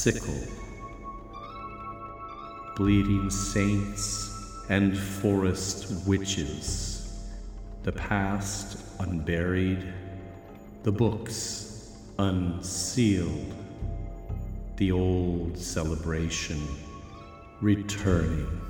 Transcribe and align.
sickle. 0.00 0.42
Bleeding 2.74 3.28
saints 3.28 4.64
and 4.70 4.96
forest 4.96 6.06
witches, 6.06 7.26
the 7.82 7.92
past 7.92 8.78
unburied, 9.00 9.92
the 10.84 10.90
books 10.90 11.98
unsealed, 12.18 13.54
the 14.78 14.90
old 14.90 15.58
celebration 15.58 16.66
returning. 17.60 18.69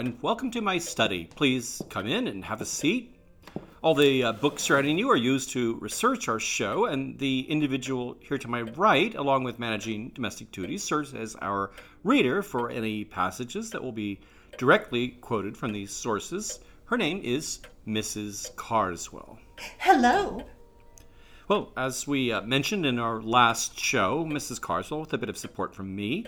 And 0.00 0.16
welcome 0.22 0.50
to 0.50 0.62
my 0.62 0.78
study. 0.78 1.28
Please 1.36 1.82
come 1.90 2.06
in 2.06 2.26
and 2.26 2.42
have 2.42 2.62
a 2.62 2.64
seat. 2.64 3.14
All 3.82 3.94
the 3.94 4.24
uh, 4.24 4.32
books 4.32 4.62
surrounding 4.62 4.96
you 4.96 5.10
are 5.10 5.16
used 5.16 5.50
to 5.50 5.74
research 5.74 6.26
our 6.26 6.40
show, 6.40 6.86
and 6.86 7.18
the 7.18 7.40
individual 7.50 8.16
here 8.18 8.38
to 8.38 8.48
my 8.48 8.62
right, 8.62 9.14
along 9.14 9.44
with 9.44 9.58
managing 9.58 10.08
domestic 10.14 10.52
duties, 10.52 10.82
serves 10.82 11.12
as 11.12 11.36
our 11.42 11.72
reader 12.02 12.40
for 12.40 12.70
any 12.70 13.04
passages 13.04 13.68
that 13.72 13.82
will 13.82 13.92
be 13.92 14.18
directly 14.56 15.08
quoted 15.08 15.54
from 15.54 15.70
these 15.70 15.92
sources. 15.92 16.60
Her 16.86 16.96
name 16.96 17.20
is 17.22 17.58
Mrs. 17.86 18.56
Carswell. 18.56 19.38
Hello. 19.76 20.42
Well, 21.46 21.72
as 21.76 22.06
we 22.06 22.32
uh, 22.32 22.40
mentioned 22.40 22.86
in 22.86 22.98
our 22.98 23.20
last 23.20 23.78
show, 23.78 24.24
Mrs. 24.24 24.62
Carswell, 24.62 25.00
with 25.00 25.12
a 25.12 25.18
bit 25.18 25.28
of 25.28 25.36
support 25.36 25.74
from 25.74 25.94
me, 25.94 26.24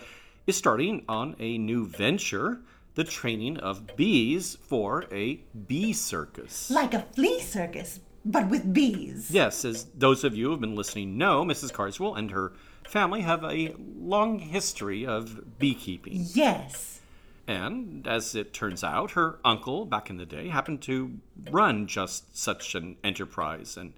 is 0.47 0.57
starting 0.57 1.05
on 1.09 1.37
a 1.39 1.57
new 1.57 1.87
venture 1.87 2.61
the 2.95 3.05
training 3.05 3.57
of 3.59 3.97
bees 3.97 4.57
for 4.63 5.05
a 5.11 5.37
bee 5.67 5.93
circus. 5.93 6.71
Like 6.71 6.95
a 6.95 7.07
flea 7.15 7.41
circus, 7.41 8.01
but 8.25 8.49
with 8.49 8.73
bees. 8.73 9.31
Yes, 9.31 9.65
as 9.65 9.85
those 9.95 10.25
of 10.25 10.37
you 10.37 10.47
who 10.47 10.51
have 10.53 10.61
been 10.61 10.77
listening 10.77 11.17
know, 11.17 11.45
Mrs. 11.45 11.73
Carswell 11.73 12.15
and 12.15 12.31
her 12.31 12.53
family 12.87 13.23
have 13.23 13.45
a 13.45 13.75
long 13.79 14.39
history 14.39 15.07
of 15.07 15.59
beekeeping. 15.59 16.27
Yes. 16.33 17.01
And 17.47 18.07
as 18.07 18.35
it 18.35 18.53
turns 18.53 18.85
out, 18.85 19.13
her 19.13 19.39
uncle 19.45 19.85
back 19.85 20.11
in 20.11 20.17
the 20.17 20.27
day 20.27 20.49
happened 20.49 20.83
to 20.83 21.19
run 21.51 21.87
just 21.87 22.37
such 22.37 22.75
an 22.75 22.97
enterprise, 23.03 23.77
and 23.77 23.95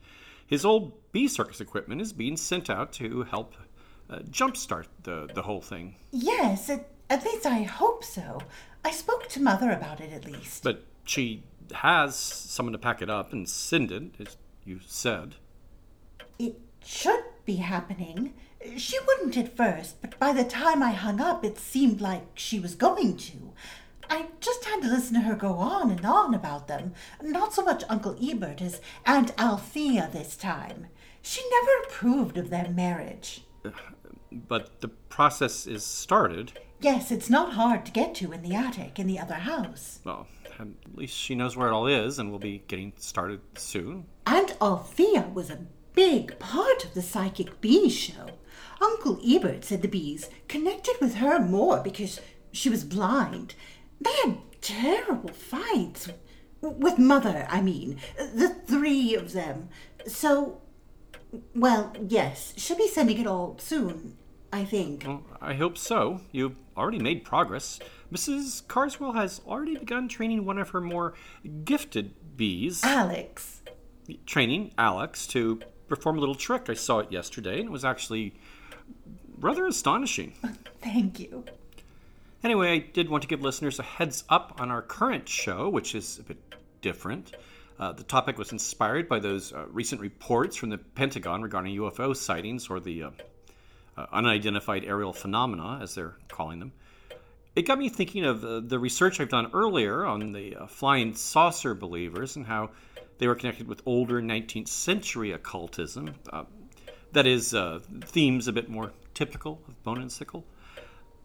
his 0.46 0.64
old 0.64 0.92
bee 1.12 1.28
circus 1.28 1.60
equipment 1.60 2.00
is 2.00 2.12
being 2.12 2.36
sent 2.36 2.70
out 2.70 2.92
to 2.94 3.22
help 3.24 3.54
uh, 4.08 4.18
jumpstart 4.30 4.86
the, 5.02 5.28
the 5.34 5.42
whole 5.42 5.60
thing. 5.60 5.96
Yes, 6.10 6.70
at, 6.70 6.88
at 7.10 7.24
least 7.24 7.46
I 7.46 7.62
hope 7.62 8.04
so. 8.04 8.40
I 8.84 8.90
spoke 8.90 9.28
to 9.30 9.42
Mother 9.42 9.70
about 9.70 10.00
it 10.00 10.12
at 10.12 10.26
least. 10.26 10.62
But 10.62 10.84
she 11.04 11.42
has 11.72 12.16
someone 12.16 12.72
to 12.72 12.78
pack 12.78 13.00
it 13.00 13.10
up 13.10 13.32
and 13.32 13.48
send 13.48 13.90
it, 13.90 14.12
as 14.20 14.36
you 14.64 14.80
said. 14.86 15.36
It 16.38 16.58
should 16.84 17.24
be 17.44 17.56
happening. 17.56 18.34
She 18.76 18.98
wouldn't 19.06 19.36
at 19.36 19.56
first, 19.56 20.00
but 20.00 20.18
by 20.18 20.32
the 20.32 20.44
time 20.44 20.82
I 20.82 20.92
hung 20.92 21.20
up, 21.20 21.44
it 21.44 21.58
seemed 21.58 22.00
like 22.00 22.26
she 22.34 22.58
was 22.58 22.74
going 22.74 23.16
to. 23.18 23.52
I 24.08 24.26
just 24.40 24.64
had 24.64 24.82
to 24.82 24.88
listen 24.88 25.14
to 25.14 25.20
her 25.20 25.34
go 25.34 25.54
on 25.54 25.90
and 25.90 26.04
on 26.04 26.34
about 26.34 26.68
them. 26.68 26.92
Not 27.22 27.54
so 27.54 27.62
much 27.64 27.84
Uncle 27.88 28.16
Ebert 28.22 28.60
as 28.60 28.80
Aunt 29.06 29.32
Althea 29.38 30.10
this 30.12 30.36
time. 30.36 30.86
She 31.22 31.42
never 31.50 31.84
approved 31.84 32.36
of 32.36 32.50
their 32.50 32.68
marriage. 32.68 33.42
But 34.30 34.80
the 34.80 34.88
process 34.88 35.66
is 35.66 35.84
started. 35.84 36.52
Yes, 36.84 37.10
it's 37.10 37.30
not 37.30 37.54
hard 37.54 37.86
to 37.86 37.92
get 37.92 38.14
to 38.16 38.32
in 38.32 38.42
the 38.42 38.54
attic 38.54 38.98
in 38.98 39.06
the 39.06 39.18
other 39.18 39.36
house. 39.36 40.00
Well, 40.04 40.26
at 40.60 40.66
least 40.94 41.16
she 41.16 41.34
knows 41.34 41.56
where 41.56 41.68
it 41.68 41.72
all 41.72 41.86
is 41.86 42.18
and 42.18 42.28
we'll 42.28 42.38
be 42.38 42.62
getting 42.68 42.92
started 42.98 43.40
soon. 43.56 44.04
Aunt 44.26 44.54
Althea 44.60 45.30
was 45.32 45.48
a 45.48 45.64
big 45.94 46.38
part 46.38 46.84
of 46.84 46.92
the 46.92 47.00
Psychic 47.00 47.58
Bee 47.62 47.88
show. 47.88 48.26
Uncle 48.82 49.18
Ebert 49.26 49.64
said 49.64 49.80
the 49.80 49.88
bees 49.88 50.28
connected 50.46 50.96
with 51.00 51.14
her 51.14 51.40
more 51.40 51.80
because 51.80 52.20
she 52.52 52.68
was 52.68 52.84
blind. 52.84 53.54
They 53.98 54.12
had 54.22 54.36
terrible 54.60 55.30
fights. 55.30 56.10
With 56.60 56.98
Mother, 56.98 57.46
I 57.48 57.62
mean. 57.62 57.98
The 58.18 58.50
three 58.50 59.14
of 59.14 59.32
them. 59.32 59.70
So, 60.06 60.60
well, 61.54 61.94
yes, 62.06 62.52
she'll 62.58 62.76
be 62.76 62.88
sending 62.88 63.18
it 63.18 63.26
all 63.26 63.56
soon, 63.58 64.18
I 64.54 64.64
think. 64.64 65.02
Well, 65.04 65.24
I 65.40 65.54
hope 65.54 65.76
so. 65.76 66.20
You've 66.30 66.54
already 66.76 67.00
made 67.00 67.24
progress. 67.24 67.80
Mrs. 68.12 68.64
Carswell 68.68 69.14
has 69.14 69.40
already 69.48 69.76
begun 69.76 70.06
training 70.06 70.44
one 70.44 70.58
of 70.58 70.68
her 70.70 70.80
more 70.80 71.14
gifted 71.64 72.14
bees. 72.36 72.84
Alex. 72.84 73.62
Training 74.26 74.70
Alex 74.78 75.26
to 75.28 75.60
perform 75.88 76.18
a 76.18 76.20
little 76.20 76.36
trick. 76.36 76.70
I 76.70 76.74
saw 76.74 77.00
it 77.00 77.10
yesterday, 77.10 77.58
and 77.58 77.64
it 77.64 77.72
was 77.72 77.84
actually 77.84 78.32
rather 79.40 79.66
astonishing. 79.66 80.34
Thank 80.80 81.18
you. 81.18 81.44
Anyway, 82.44 82.74
I 82.74 82.78
did 82.78 83.08
want 83.08 83.22
to 83.22 83.28
give 83.28 83.42
listeners 83.42 83.80
a 83.80 83.82
heads 83.82 84.22
up 84.28 84.60
on 84.60 84.70
our 84.70 84.82
current 84.82 85.28
show, 85.28 85.68
which 85.68 85.96
is 85.96 86.20
a 86.20 86.22
bit 86.22 86.38
different. 86.80 87.34
Uh, 87.80 87.90
the 87.90 88.04
topic 88.04 88.38
was 88.38 88.52
inspired 88.52 89.08
by 89.08 89.18
those 89.18 89.52
uh, 89.52 89.64
recent 89.72 90.00
reports 90.00 90.54
from 90.54 90.70
the 90.70 90.78
Pentagon 90.78 91.42
regarding 91.42 91.76
UFO 91.76 92.14
sightings, 92.14 92.70
or 92.70 92.78
the 92.78 93.02
uh, 93.02 93.10
uh, 93.96 94.06
unidentified 94.12 94.84
aerial 94.84 95.12
phenomena, 95.12 95.78
as 95.82 95.94
they're 95.94 96.16
calling 96.28 96.58
them. 96.58 96.72
It 97.56 97.62
got 97.62 97.78
me 97.78 97.88
thinking 97.88 98.24
of 98.24 98.44
uh, 98.44 98.60
the 98.60 98.78
research 98.78 99.20
I've 99.20 99.28
done 99.28 99.50
earlier 99.52 100.04
on 100.04 100.32
the 100.32 100.56
uh, 100.56 100.66
flying 100.66 101.14
saucer 101.14 101.74
believers 101.74 102.36
and 102.36 102.46
how 102.46 102.70
they 103.18 103.28
were 103.28 103.36
connected 103.36 103.68
with 103.68 103.80
older 103.86 104.20
19th 104.20 104.68
century 104.68 105.32
occultism. 105.32 106.14
that 107.12 107.26
is, 107.26 107.54
themes 108.06 108.48
a 108.48 108.52
bit 108.52 108.68
more 108.68 108.92
typical 109.14 109.60
of 109.68 109.80
Bone 109.84 110.00
and 110.00 110.10
Sickle. 110.10 110.44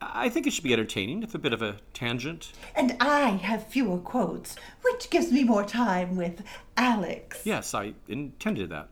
I 0.01 0.29
think 0.29 0.47
it 0.47 0.53
should 0.53 0.63
be 0.63 0.73
entertaining, 0.73 1.23
if 1.23 1.35
a 1.35 1.39
bit 1.39 1.51
of 1.53 1.61
a 1.61 1.77
tangent. 1.93 2.53
And 2.75 2.95
I 3.01 3.31
have 3.31 3.67
fewer 3.67 3.97
quotes, 3.97 4.55
which 4.81 5.09
gives 5.09 5.31
me 5.31 5.43
more 5.43 5.65
time 5.65 6.15
with 6.15 6.43
Alex. 6.77 7.41
Yes, 7.43 7.73
I 7.73 7.93
intended 8.07 8.69
that. 8.69 8.89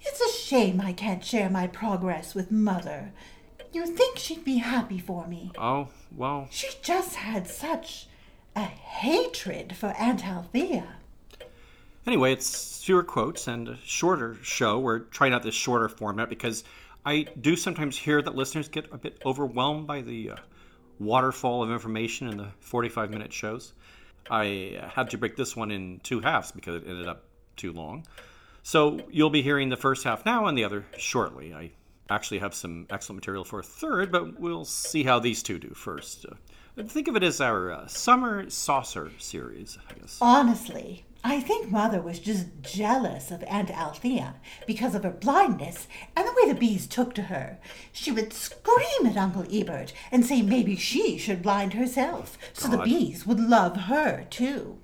It's 0.00 0.20
a 0.20 0.38
shame 0.38 0.80
I 0.80 0.92
can't 0.92 1.24
share 1.24 1.50
my 1.50 1.66
progress 1.66 2.34
with 2.34 2.50
Mother. 2.50 3.12
You 3.72 3.86
think 3.86 4.18
she'd 4.18 4.44
be 4.44 4.58
happy 4.58 4.98
for 4.98 5.26
me? 5.26 5.52
Oh, 5.58 5.88
well. 6.16 6.48
She 6.50 6.68
just 6.82 7.16
had 7.16 7.46
such 7.46 8.06
a 8.56 8.62
hatred 8.62 9.76
for 9.76 9.88
Aunt 9.88 10.26
Althea. 10.26 10.96
Anyway, 12.06 12.32
it's 12.32 12.82
fewer 12.82 13.02
quotes 13.02 13.46
and 13.46 13.68
a 13.68 13.78
shorter 13.84 14.38
show. 14.42 14.78
We're 14.78 15.00
trying 15.00 15.34
out 15.34 15.42
this 15.42 15.54
shorter 15.54 15.88
format 15.88 16.30
because 16.30 16.64
I 17.04 17.26
do 17.40 17.54
sometimes 17.54 17.98
hear 17.98 18.22
that 18.22 18.34
listeners 18.34 18.68
get 18.68 18.92
a 18.92 18.98
bit 18.98 19.20
overwhelmed 19.26 19.86
by 19.86 20.00
the 20.00 20.30
uh, 20.30 20.36
waterfall 20.98 21.62
of 21.62 21.70
information 21.70 22.28
in 22.28 22.38
the 22.38 22.48
45 22.60 23.10
minute 23.10 23.32
shows. 23.32 23.74
I 24.30 24.80
had 24.94 25.10
to 25.10 25.18
break 25.18 25.36
this 25.36 25.54
one 25.54 25.70
in 25.70 26.00
two 26.02 26.20
halves 26.20 26.52
because 26.52 26.76
it 26.76 26.84
ended 26.88 27.08
up 27.08 27.24
too 27.56 27.72
long. 27.72 28.06
So 28.68 29.00
you'll 29.10 29.30
be 29.30 29.40
hearing 29.40 29.70
the 29.70 29.78
first 29.78 30.04
half 30.04 30.26
now 30.26 30.44
and 30.44 30.58
the 30.58 30.64
other 30.64 30.84
shortly. 30.98 31.54
I 31.54 31.70
actually 32.10 32.40
have 32.40 32.52
some 32.52 32.86
excellent 32.90 33.16
material 33.22 33.42
for 33.42 33.60
a 33.60 33.62
third, 33.62 34.12
but 34.12 34.38
we'll 34.38 34.66
see 34.66 35.04
how 35.04 35.18
these 35.18 35.42
two 35.42 35.58
do 35.58 35.70
first. 35.70 36.26
Uh, 36.26 36.82
think 36.82 37.08
of 37.08 37.16
it 37.16 37.22
as 37.22 37.40
our 37.40 37.72
uh, 37.72 37.86
summer 37.86 38.50
saucer 38.50 39.10
series, 39.16 39.78
I 39.88 39.94
guess. 39.94 40.18
Honestly, 40.20 41.06
I 41.24 41.40
think 41.40 41.70
Mother 41.70 42.02
was 42.02 42.18
just 42.18 42.48
jealous 42.60 43.30
of 43.30 43.42
Aunt 43.44 43.70
Althea 43.70 44.34
because 44.66 44.94
of 44.94 45.02
her 45.02 45.12
blindness 45.12 45.88
and 46.14 46.28
the 46.28 46.34
way 46.36 46.52
the 46.52 46.60
bees 46.60 46.86
took 46.86 47.14
to 47.14 47.22
her. 47.22 47.56
She 47.90 48.12
would 48.12 48.34
scream 48.34 49.06
at 49.06 49.16
Uncle 49.16 49.46
Ebert 49.50 49.94
and 50.12 50.26
say 50.26 50.42
maybe 50.42 50.76
she 50.76 51.16
should 51.16 51.40
blind 51.40 51.72
herself 51.72 52.36
so 52.52 52.68
God. 52.68 52.80
the 52.80 52.84
bees 52.84 53.24
would 53.24 53.40
love 53.40 53.76
her 53.76 54.26
too. 54.28 54.76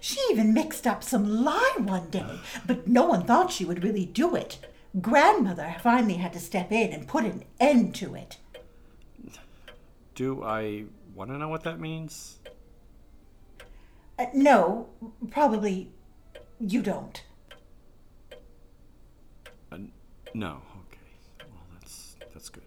She 0.00 0.20
even 0.30 0.54
mixed 0.54 0.86
up 0.86 1.02
some 1.02 1.44
lye 1.44 1.74
one 1.78 2.10
day, 2.10 2.40
but 2.66 2.86
no 2.86 3.04
one 3.06 3.24
thought 3.24 3.52
she 3.52 3.64
would 3.64 3.82
really 3.82 4.06
do 4.06 4.36
it. 4.36 4.58
Grandmother 5.00 5.76
finally 5.82 6.14
had 6.14 6.32
to 6.32 6.40
step 6.40 6.72
in 6.72 6.92
and 6.92 7.06
put 7.06 7.24
an 7.24 7.44
end 7.60 7.94
to 7.96 8.14
it. 8.14 8.38
Do 10.14 10.42
I 10.42 10.84
want 11.14 11.30
to 11.30 11.38
know 11.38 11.48
what 11.48 11.64
that 11.64 11.78
means? 11.78 12.38
Uh, 14.18 14.26
no, 14.34 14.88
probably 15.30 15.90
you 16.58 16.82
don't. 16.82 17.22
Uh, 19.70 19.78
no. 20.34 20.62
Okay. 20.88 20.98
Well, 21.50 21.62
that's 21.78 22.16
that's 22.32 22.48
good. 22.48 22.64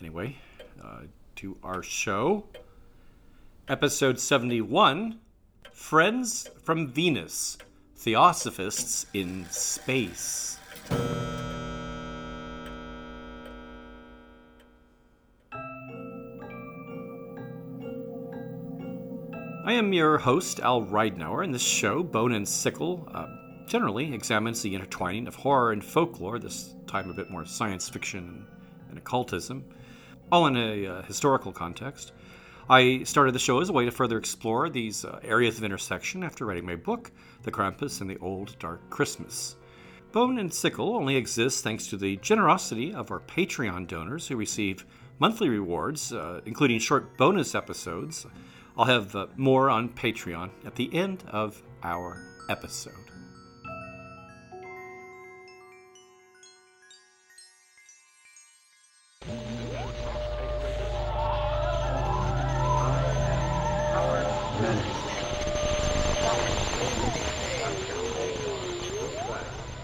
Anyway, 0.00 0.36
uh, 0.82 1.02
to 1.36 1.56
our 1.62 1.82
show, 1.82 2.44
episode 3.68 4.18
seventy-one, 4.20 5.20
"Friends 5.80 6.48
from 6.62 6.86
Venus: 6.86 7.58
Theosophists 7.96 9.06
in 9.12 9.46
Space." 9.50 10.58
I 19.64 19.72
am 19.72 19.92
your 19.92 20.18
host, 20.18 20.60
Al 20.60 20.82
Ridenour, 20.82 21.42
and 21.42 21.52
this 21.52 21.62
show, 21.62 22.04
Bone 22.04 22.32
and 22.32 22.46
Sickle, 22.46 23.08
uh, 23.12 23.26
generally 23.66 24.12
examines 24.14 24.62
the 24.62 24.74
intertwining 24.74 25.26
of 25.26 25.34
horror 25.34 25.72
and 25.72 25.82
folklore, 25.82 26.38
this 26.38 26.74
time 26.86 27.10
a 27.10 27.14
bit 27.14 27.30
more 27.30 27.44
science 27.46 27.88
fiction 27.88 28.46
and 28.90 28.98
occultism, 28.98 29.64
all 30.30 30.46
in 30.46 30.56
a 30.56 30.86
uh, 30.86 31.02
historical 31.02 31.52
context. 31.52 32.12
I 32.70 33.02
started 33.02 33.34
the 33.34 33.40
show 33.40 33.60
as 33.60 33.68
a 33.68 33.72
way 33.72 33.84
to 33.84 33.90
further 33.90 34.16
explore 34.16 34.70
these 34.70 35.04
uh, 35.04 35.18
areas 35.24 35.58
of 35.58 35.64
intersection 35.64 36.22
after 36.22 36.46
writing 36.46 36.64
my 36.64 36.76
book, 36.76 37.10
The 37.42 37.50
Krampus 37.50 38.00
and 38.00 38.08
the 38.08 38.18
Old 38.18 38.56
Dark 38.60 38.88
Christmas. 38.90 39.56
Bone 40.12 40.38
and 40.38 40.54
Sickle 40.54 40.94
only 40.94 41.16
exists 41.16 41.62
thanks 41.62 41.88
to 41.88 41.96
the 41.96 42.16
generosity 42.18 42.94
of 42.94 43.10
our 43.10 43.18
Patreon 43.18 43.88
donors 43.88 44.28
who 44.28 44.36
receive 44.36 44.86
monthly 45.18 45.48
rewards, 45.48 46.12
uh, 46.12 46.42
including 46.46 46.78
short 46.78 47.16
bonus 47.16 47.56
episodes 47.56 48.24
I'll 48.78 48.84
have 48.84 49.16
uh, 49.16 49.26
more 49.36 49.68
on 49.68 49.88
Patreon 49.88 50.50
at 50.64 50.76
the 50.76 50.94
end 50.94 51.24
of 51.32 51.60
our 51.82 52.22
episode. 52.48 52.99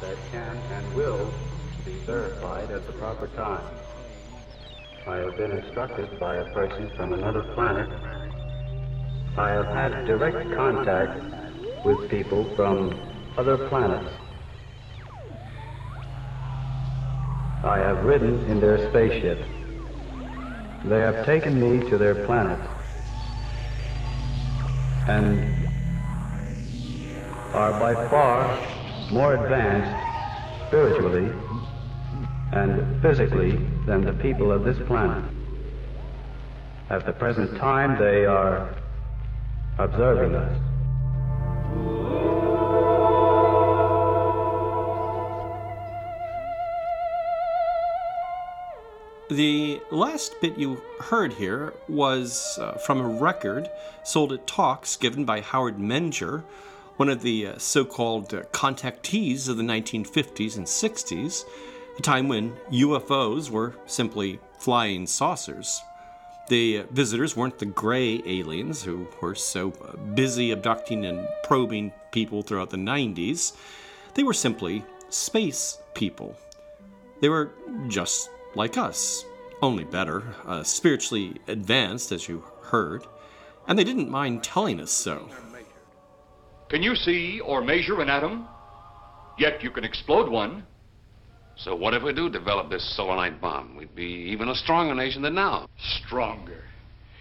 That 0.00 0.31
can 0.31 0.62
and 0.70 0.94
will 0.94 1.32
be 1.84 1.96
verified 2.05 2.70
at 2.70 2.87
the 2.87 2.93
proper 2.93 3.28
time. 3.28 3.64
I 5.06 5.17
have 5.17 5.37
been 5.38 5.52
instructed 5.52 6.20
by 6.20 6.37
a 6.37 6.44
person 6.52 6.90
from 6.96 7.12
another 7.14 7.43
planet 7.55 7.88
I 9.38 9.50
have 9.50 9.67
had 9.67 10.06
direct 10.06 10.55
contact 10.55 11.23
with 11.84 12.08
people 12.08 12.50
from 12.56 12.99
other 13.37 13.69
planets. 13.69 14.11
I 17.62 17.78
have 17.78 18.05
ridden 18.05 18.46
in 18.50 18.61
their 18.61 18.88
spaceship. 18.90 19.46
They 20.84 21.00
have 21.00 21.26
taken 21.26 21.61
me 21.61 21.88
to 21.90 21.99
their 21.99 22.25
planet 22.25 22.75
and 25.08 25.69
are 27.55 27.73
by 27.73 28.08
far 28.08 28.58
more 29.11 29.35
advanced 29.35 30.06
spiritually 30.67 31.31
and 32.53 33.03
physically 33.03 33.53
than 33.87 34.05
the 34.05 34.12
people 34.14 34.50
of 34.50 34.64
this 34.64 34.76
planet. 34.87 35.25
At 36.91 37.06
the 37.06 37.12
present 37.12 37.56
time, 37.58 37.99
they 37.99 38.26
are 38.26 38.75
observing 39.79 40.35
us. 40.35 40.66
The 49.28 49.81
last 49.90 50.40
bit 50.40 50.56
you 50.56 50.81
heard 51.00 51.32
here 51.32 51.75
was 51.88 52.61
uh, 52.61 52.75
from 52.75 53.00
a 53.00 53.08
record 53.08 53.69
sold 54.05 54.32
at 54.32 54.46
talks 54.46 54.94
given 54.94 55.25
by 55.25 55.40
Howard 55.40 55.78
Menger, 55.78 56.44
one 56.94 57.08
of 57.08 57.23
the 57.23 57.49
uh, 57.49 57.58
so 57.58 57.84
called 57.84 58.32
uh, 58.32 58.43
contactees 58.52 59.49
of 59.49 59.56
the 59.56 59.64
1950s 59.64 60.56
and 60.56 60.64
60s, 60.64 61.44
a 61.99 62.02
time 62.02 62.28
when 62.28 62.55
UFOs 62.70 63.50
were 63.50 63.75
simply 63.87 64.38
flying 64.58 65.08
saucers. 65.08 65.82
The 66.49 66.84
visitors 66.93 67.37
weren't 67.37 67.58
the 67.58 67.67
gray 67.67 68.23
aliens 68.25 68.84
who 68.84 69.08
were 69.20 69.34
so 69.34 69.70
busy 70.14 70.52
abducting 70.52 71.05
and 71.05 71.26
probing 71.43 71.93
people 72.12 72.43
throughout 72.43 72.70
the 72.70 72.76
90s. 72.76 73.56
They 74.14 74.23
were 74.23 74.32
simply 74.32 74.84
space 75.08 75.78
people. 75.94 76.37
They 77.20 77.28
were 77.28 77.50
just 77.88 78.31
like 78.56 78.79
us, 78.79 79.25
only 79.62 79.85
better, 79.85 80.23
uh, 80.47 80.62
spiritually 80.62 81.35
advanced, 81.47 82.11
as 82.11 82.26
you 82.26 82.43
heard, 82.62 83.06
and 83.69 83.79
they 83.79 83.85
didn't 83.85 84.11
mind 84.11 84.43
telling 84.43 84.81
us 84.81 84.91
so. 84.91 85.29
Can 86.69 86.82
you 86.82 86.97
see 86.97 87.41
or 87.41 87.61
measure 87.62 88.00
an 88.00 88.08
atom? 88.08 88.49
Yet 89.38 89.62
you 89.62 89.70
can 89.70 89.85
explode 89.85 90.29
one. 90.29 90.67
So 91.56 91.76
what 91.76 91.94
if 91.94 92.03
we 92.03 92.12
do 92.12 92.29
develop 92.29 92.70
this 92.70 92.97
solaranite 92.99 93.41
bomb? 93.41 93.76
We'd 93.76 93.94
be 93.94 94.31
even 94.32 94.49
a 94.49 94.55
stronger 94.55 94.94
nation 94.94 95.23
than 95.23 95.35
now. 95.35 95.69
Stronger. 96.05 96.64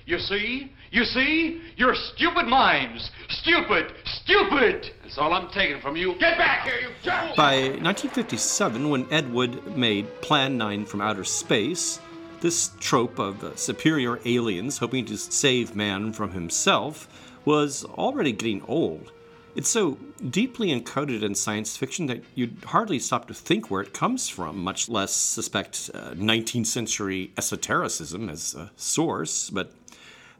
You 0.06 0.20
see? 0.20 0.72
You 0.92 1.04
see? 1.04 1.62
Your 1.78 1.96
stupid 1.96 2.46
minds. 2.46 3.10
Stupid! 3.30 3.92
Stupid! 4.06 4.92
That's 5.02 5.18
all 5.18 5.34
I'm 5.34 5.50
taking 5.50 5.82
from 5.82 5.96
you. 5.96 6.14
Get 6.20 6.38
back 6.38 6.68
here, 6.68 6.80
you 6.80 6.90
fool! 7.04 7.36
By 7.36 7.56
1957, 7.82 8.90
when 8.90 9.12
Ed 9.12 9.34
Wood 9.34 9.76
made 9.76 10.22
Plan 10.22 10.58
9 10.58 10.86
from 10.86 11.02
Outer 11.02 11.24
Space, 11.24 12.00
this 12.42 12.70
trope 12.80 13.18
of 13.18 13.44
uh, 13.44 13.56
superior 13.56 14.20
aliens 14.26 14.78
hoping 14.78 15.06
to 15.06 15.18
save 15.18 15.76
man 15.76 16.14
from 16.14 16.32
himself 16.32 17.08
was 17.44 17.84
already 17.84 18.32
getting 18.32 18.62
old. 18.68 19.12
It's 19.56 19.70
so 19.70 19.98
deeply 20.30 20.70
encoded 20.70 21.24
in 21.24 21.34
science 21.34 21.78
fiction 21.78 22.08
that 22.08 22.22
you'd 22.36 22.58
hardly 22.66 23.00
stop 23.00 23.28
to 23.30 23.34
think 23.34 23.72
where 23.72 23.82
it 23.82 23.94
comes 23.94 24.28
from, 24.28 24.60
much 24.60 24.90
less 24.90 25.14
suspect 25.14 25.90
uh, 25.94 26.12
19th 26.12 26.68
century 26.68 27.32
esotericism 27.38 28.30
as 28.30 28.54
a 28.54 28.70
source. 28.76 29.50
But 29.50 29.72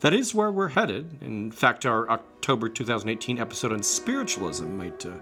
that 0.06 0.14
is 0.14 0.36
where 0.36 0.52
we're 0.52 0.68
headed. 0.68 1.18
In 1.24 1.50
fact, 1.50 1.84
our 1.84 2.08
October 2.12 2.70
2018 2.70 3.40
episode 3.40 3.74
on 3.74 3.82
spiritualism 3.82 4.78
might 4.78 5.04
uh, 5.04 5.14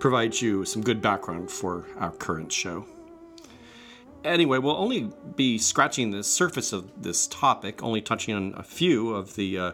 provide 0.00 0.40
you 0.40 0.64
some 0.64 0.82
good 0.82 1.00
background 1.00 1.48
for 1.48 1.84
our 1.96 2.10
current 2.10 2.50
show. 2.50 2.84
Anyway, 4.24 4.58
we'll 4.58 4.76
only 4.76 5.12
be 5.36 5.58
scratching 5.58 6.10
the 6.10 6.24
surface 6.24 6.72
of 6.72 6.90
this 7.00 7.28
topic, 7.28 7.84
only 7.84 8.00
touching 8.00 8.34
on 8.34 8.52
a 8.56 8.64
few 8.64 9.14
of 9.14 9.36
the 9.36 9.56
uh, 9.56 9.72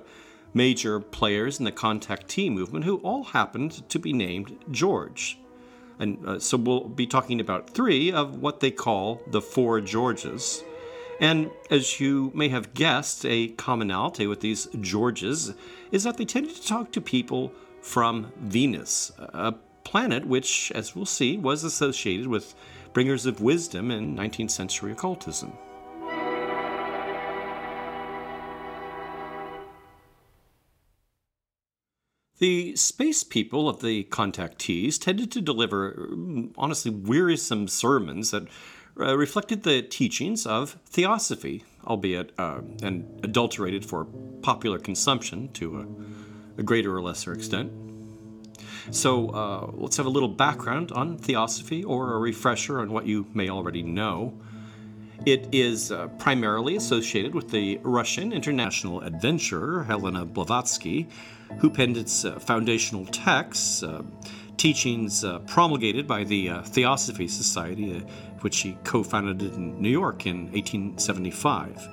major 0.53 1.00
players 1.00 1.59
in 1.59 1.65
the 1.65 1.73
contactee 1.73 2.53
movement 2.53 2.85
who 2.85 2.99
all 2.99 3.25
happened 3.25 3.88
to 3.88 3.99
be 3.99 4.12
named 4.12 4.59
George. 4.71 5.38
And 5.99 6.29
uh, 6.29 6.38
so 6.38 6.59
we'll 6.59 6.88
be 6.88 7.07
talking 7.07 7.41
about 7.41 7.71
three 7.71 8.12
of 8.12 8.37
what 8.37 8.61
they 8.61 8.71
call 8.71 9.23
the 9.29 9.41
Four 9.41 9.81
Georges. 9.81 10.62
And 11.23 11.52
as 11.71 12.00
you 12.00 12.33
may 12.35 12.49
have 12.49 12.75
guessed, 12.75 13.25
a 13.25 13.50
commonality 13.50 14.26
with 14.26 14.41
these 14.41 14.67
Georges 14.81 15.55
is 15.93 16.02
that 16.02 16.17
they 16.17 16.25
tended 16.25 16.57
to 16.57 16.67
talk 16.67 16.91
to 16.91 17.00
people 17.00 17.52
from 17.81 18.33
Venus, 18.41 19.12
a 19.19 19.52
planet 19.85 20.26
which, 20.26 20.73
as 20.75 20.97
we'll 20.97 21.07
see, 21.07 21.37
was 21.38 21.62
associated 21.62 22.26
with 22.26 22.57
bringers 22.93 23.25
of 23.25 23.41
wisdom 23.41 23.93
in 23.93 24.17
19th 24.17 24.50
century 24.50 24.91
occultism. 24.91 25.52
The 32.41 32.75
space 32.75 33.23
people 33.23 33.69
of 33.69 33.81
the 33.81 34.02
contactees 34.11 34.99
tended 34.99 35.31
to 35.31 35.41
deliver, 35.41 36.09
mm, 36.11 36.52
honestly, 36.59 36.91
wearisome 36.91 37.69
sermons 37.69 38.33
that 38.33 38.49
uh, 38.99 39.17
reflected 39.17 39.63
the 39.63 39.83
teachings 39.83 40.47
of 40.47 40.79
theosophy, 40.87 41.65
albeit 41.87 42.33
uh, 42.39 42.61
and 42.83 43.21
adulterated 43.25 43.85
for 43.85 44.05
popular 44.43 44.79
consumption 44.79 45.51
to 45.53 45.79
a, 45.79 46.61
a 46.61 46.63
greater 46.63 46.95
or 46.95 47.03
lesser 47.03 47.33
extent. 47.33 47.73
So 48.91 49.29
uh, 49.31 49.71
let's 49.75 49.97
have 49.97 50.07
a 50.07 50.11
little 50.11 50.29
background 50.29 50.93
on 50.93 51.17
theosophy 51.17 51.85
or 51.85 52.15
a 52.15 52.19
refresher 52.19 52.81
on 52.81 52.93
what 52.93 53.07
you 53.07 53.27
may 53.33 53.49
already 53.49 53.83
know. 53.83 54.35
It 55.25 55.49
is 55.53 55.93
uh, 55.93 56.09
primarily 56.19 56.75
associated 56.75 57.33
with 57.33 57.51
the 57.51 57.79
Russian 57.85 58.33
international 58.33 59.03
adventurer 59.03 59.85
Helena 59.85 60.25
Blavatsky, 60.25 61.09
who 61.59 61.71
penned 61.71 61.97
its 61.97 62.25
uh, 62.25 62.41
foundational 62.41 63.07
texts, 63.07 63.85
uh, 63.85 64.03
teachings 64.62 65.25
uh, 65.25 65.40
promulgated 65.40 66.07
by 66.07 66.23
the 66.23 66.49
uh, 66.49 66.62
Theosophy 66.62 67.26
Society, 67.26 67.97
uh, 67.97 68.00
which 68.42 68.61
he 68.61 68.78
co 68.85 69.02
founded 69.02 69.42
in 69.42 69.83
New 69.83 69.88
York 69.90 70.25
in 70.25 70.52
1875. 70.52 71.88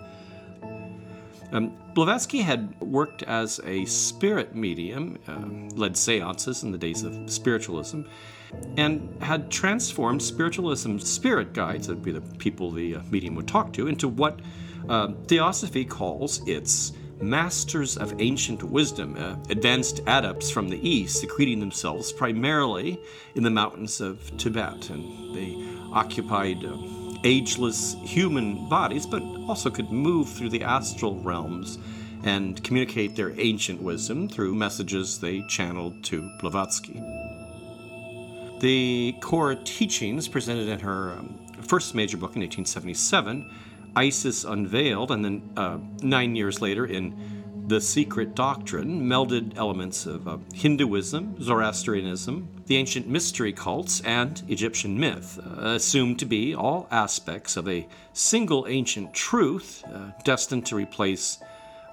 Um, 1.51 1.75
Blavatsky 1.95 2.41
had 2.41 2.79
worked 2.79 3.23
as 3.23 3.59
a 3.65 3.85
spirit 3.85 4.53
medium, 4.53 5.17
uh, 5.27 5.75
led 5.75 5.97
seances 5.97 6.61
in 6.61 6.71
the 6.71 6.77
days 6.77 7.01
of 7.01 7.27
spiritualism, 7.27 8.01
and 8.77 9.17
had 9.19 9.49
transformed 9.49 10.21
spiritualism's 10.21 11.09
spirit 11.09 11.53
guides, 11.53 11.88
that 11.88 11.95
would 11.95 12.03
be 12.03 12.11
the 12.11 12.21
people 12.38 12.69
the 12.69 12.97
uh, 12.97 13.01
medium 13.09 13.33
would 13.33 13.47
talk 13.47 13.73
to, 13.73 13.88
into 13.88 14.07
what 14.07 14.41
uh, 14.88 15.07
Theosophy 15.25 15.85
calls 15.85 16.47
its 16.47 16.91
masters 17.21 17.97
of 17.97 18.19
ancient 18.19 18.63
wisdom, 18.63 19.15
uh, 19.17 19.35
advanced 19.49 20.01
adepts 20.07 20.49
from 20.49 20.69
the 20.69 20.88
east, 20.88 21.19
secreting 21.21 21.59
themselves 21.59 22.11
primarily 22.11 22.99
in 23.35 23.43
the 23.43 23.49
mountains 23.49 24.01
of 24.01 24.35
Tibet. 24.38 24.89
And 24.89 25.35
they 25.35 25.55
occupied 25.91 26.63
uh, 26.63 26.77
ageless 27.23 27.95
human 28.03 28.69
bodies, 28.69 29.05
but 29.05 29.21
also 29.47 29.69
could 29.69 29.91
move 29.91 30.29
through 30.29 30.49
the 30.49 30.63
astral 30.63 31.15
realms 31.21 31.77
and 32.23 32.61
communicate 32.63 33.15
their 33.15 33.39
ancient 33.39 33.81
wisdom 33.81 34.27
through 34.27 34.55
messages 34.55 35.19
they 35.19 35.41
channeled 35.43 36.03
to 36.03 36.29
Blavatsky. 36.39 37.01
The 38.59 39.15
core 39.21 39.55
teachings 39.55 40.27
presented 40.27 40.67
in 40.67 40.79
her 40.79 41.13
um, 41.13 41.39
first 41.61 41.95
major 41.95 42.17
book 42.17 42.35
in 42.35 42.41
1877, 42.41 43.49
Isis 44.00 44.46
Unveiled, 44.46 45.12
and 45.12 45.25
then 45.25 45.50
uh, 45.58 45.77
nine 46.01 46.34
years 46.34 46.62
later 46.62 46.86
in 46.86 47.65
The 47.68 47.82
Secret 47.82 48.34
Doctrine, 48.34 49.01
melded 49.01 49.58
elements 49.58 50.06
of 50.06 50.25
uh, 50.25 50.38
Hinduism, 50.53 51.41
Zoroastrianism, 51.41 52.48
the 52.68 52.77
ancient 52.77 53.10
mystery 53.10 53.51
cults, 53.51 54.00
and 54.01 54.41
Egyptian 54.48 54.98
myth, 54.98 55.38
uh, 55.46 55.72
assumed 55.72 56.18
to 56.20 56.25
be 56.25 56.56
all 56.56 56.88
aspects 56.91 57.58
of 57.58 57.68
a 57.68 57.89
single 58.13 58.65
ancient 58.70 59.13
truth 59.13 59.84
uh, 59.94 60.12
destined 60.24 60.65
to 60.68 60.77
replace 60.77 61.39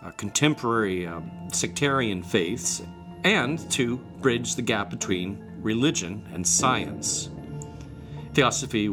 uh, 0.05 0.13
contemporary 0.13 1.09
um, 1.09 1.29
sectarian 1.53 2.23
faiths 2.23 2.83
and 3.25 3.69
to 3.73 3.97
bridge 4.21 4.55
the 4.55 4.63
gap 4.63 4.91
between 4.91 5.43
religion 5.61 6.25
and 6.33 6.47
science. 6.47 7.31
Theosophy 8.33 8.91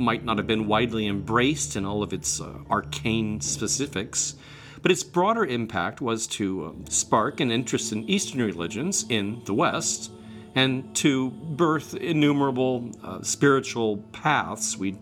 might 0.00 0.24
not 0.24 0.38
have 0.38 0.46
been 0.46 0.66
widely 0.66 1.06
embraced 1.06 1.76
in 1.76 1.84
all 1.84 2.02
of 2.02 2.12
its 2.12 2.40
uh, 2.40 2.54
arcane 2.70 3.40
specifics, 3.40 4.34
but 4.82 4.90
its 4.90 5.04
broader 5.04 5.44
impact 5.44 6.00
was 6.00 6.26
to 6.26 6.64
uh, 6.64 6.90
spark 6.90 7.38
an 7.40 7.50
interest 7.50 7.92
in 7.92 8.08
Eastern 8.08 8.40
religions 8.40 9.04
in 9.08 9.42
the 9.44 9.54
West 9.54 10.10
and 10.54 10.94
to 10.96 11.30
birth 11.30 11.94
innumerable 11.94 12.90
uh, 13.04 13.22
spiritual 13.22 13.98
paths 14.12 14.76
we 14.76 14.96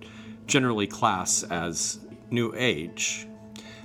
generally 0.47 0.87
class 0.87 1.43
as 1.45 2.01
New 2.31 2.53
Age. 2.57 3.27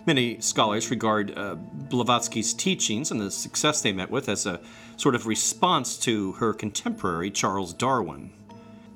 Many 0.06 0.42
scholars 0.42 0.90
regard 0.90 1.38
uh, 1.38 1.56
Blavatsky's 1.56 2.54
teachings 2.54 3.12
and 3.12 3.22
the 3.22 3.32
success 3.32 3.82
they 3.82 3.94
met 3.94 4.10
with 4.10 4.28
as 4.28 4.46
a 4.46 4.60
sort 4.98 5.16
of 5.16 5.28
response 5.28 5.98
to 6.00 6.34
her 6.34 6.54
contemporary 6.54 7.32
Charles 7.32 7.74
Darwin. 7.74 8.32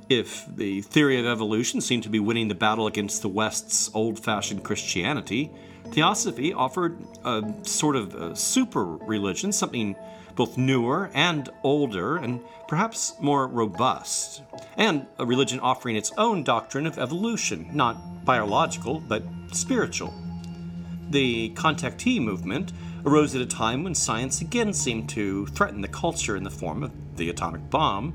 If 0.09 0.45
the 0.55 0.81
theory 0.81 1.19
of 1.19 1.25
evolution 1.25 1.81
seemed 1.81 2.03
to 2.03 2.09
be 2.09 2.19
winning 2.19 2.47
the 2.47 2.55
battle 2.55 2.87
against 2.87 3.21
the 3.21 3.27
West's 3.27 3.93
old 3.93 4.17
fashioned 4.17 4.63
Christianity, 4.63 5.51
Theosophy 5.91 6.53
offered 6.53 6.97
a 7.25 7.53
sort 7.63 7.97
of 7.97 8.15
a 8.15 8.35
super 8.35 8.85
religion, 8.85 9.51
something 9.51 9.95
both 10.35 10.57
newer 10.57 11.09
and 11.13 11.49
older, 11.63 12.15
and 12.17 12.39
perhaps 12.67 13.15
more 13.19 13.47
robust, 13.47 14.43
and 14.77 15.07
a 15.19 15.25
religion 15.25 15.59
offering 15.59 15.95
its 15.95 16.11
own 16.17 16.43
doctrine 16.43 16.85
of 16.85 16.97
evolution, 16.97 17.69
not 17.73 18.23
biological, 18.23 18.99
but 18.99 19.23
spiritual. 19.51 20.13
The 21.09 21.49
contactee 21.51 22.21
movement 22.21 22.71
arose 23.05 23.35
at 23.35 23.41
a 23.41 23.45
time 23.45 23.83
when 23.83 23.95
science 23.95 24.41
again 24.41 24.73
seemed 24.73 25.09
to 25.09 25.47
threaten 25.47 25.81
the 25.81 25.87
culture 25.87 26.35
in 26.35 26.43
the 26.43 26.51
form 26.51 26.83
of 26.83 26.91
the 27.17 27.29
atomic 27.29 27.69
bomb, 27.69 28.13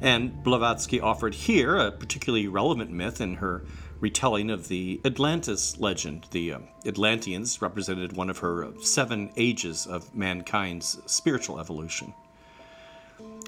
and 0.00 0.42
Blavatsky 0.42 1.00
offered 1.00 1.34
here 1.34 1.76
a 1.76 1.92
particularly 1.92 2.48
relevant 2.48 2.90
myth 2.90 3.20
in 3.20 3.34
her 3.36 3.64
retelling 4.00 4.50
of 4.50 4.68
the 4.68 5.00
Atlantis 5.04 5.78
legend. 5.78 6.26
The 6.30 6.52
uh, 6.54 6.58
Atlanteans 6.86 7.62
represented 7.62 8.12
one 8.12 8.28
of 8.28 8.38
her 8.38 8.68
seven 8.80 9.30
ages 9.36 9.86
of 9.86 10.14
mankind's 10.14 11.00
spiritual 11.06 11.58
evolution. 11.58 12.12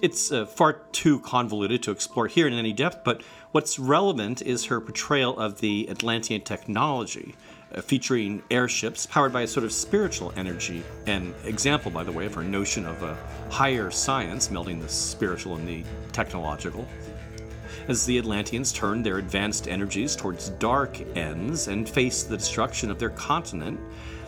It's 0.03 0.31
uh, 0.31 0.47
far 0.47 0.75
too 0.93 1.21
convoluted 1.21 1.83
to 1.85 1.91
explore 1.91 2.27
here 2.27 2.47
in 2.47 2.53
any 2.55 2.73
depth, 2.73 3.03
but 3.05 3.23
what's 3.53 3.79
relevant 3.79 4.43
is 4.43 4.67
her 4.67 4.81
portrayal 4.81 5.39
of 5.39 5.61
the 5.61 5.89
Atlantean 5.91 6.43
technology, 6.43 7.35
uh, 7.75 7.81
featuring 7.81 8.43
airships 8.51 9.07
powered 9.07 9.33
by 9.33 9.43
a 9.43 9.47
sort 9.47 9.65
of 9.65 9.73
spiritual 9.73 10.33
energy. 10.37 10.83
An 11.07 11.35
example, 11.45 11.91
by 11.91 12.05
the 12.05 12.13
way, 12.13 12.27
of 12.27 12.35
her 12.35 12.43
notion 12.43 12.87
of 12.87 13.03
a 13.03 13.17
higher 13.51 13.91
science 13.91 14.49
melding 14.49 14.81
the 14.81 14.89
spiritual 14.89 15.57
and 15.57 15.67
the 15.67 15.85
technological. 16.13 16.87
As 17.89 18.05
the 18.05 18.19
Atlanteans 18.19 18.73
turned 18.73 19.07
their 19.07 19.19
advanced 19.19 19.69
energies 19.69 20.17
towards 20.17 20.51
dark 20.51 21.01
ends 21.17 21.69
and 21.69 21.89
faced 21.89 22.29
the 22.29 22.37
destruction 22.37 22.91
of 22.91 22.99
their 22.99 23.11
continent, 23.11 23.79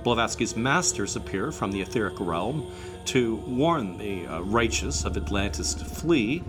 Blavatsky's 0.04 0.57
masters 0.57 1.16
appear 1.16 1.50
from 1.50 1.73
the 1.73 1.80
etheric 1.80 2.21
realm 2.21 2.73
to 3.07 3.37
warn 3.47 3.99
the 3.99 4.26
uh, 4.26 4.40
righteous 4.40 5.04
of 5.04 5.16
Atlantis 5.16 5.75
to 5.75 5.85
flee, 5.85 6.45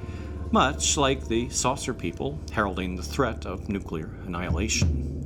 much 0.52 0.98
like 0.98 1.28
the 1.28 1.50
saucer 1.50 1.94
people 1.94 2.40
heralding 2.52 2.96
the 2.96 3.04
threat 3.04 3.46
of 3.46 3.70
nuclear 3.70 4.10
annihilation. 4.26 5.19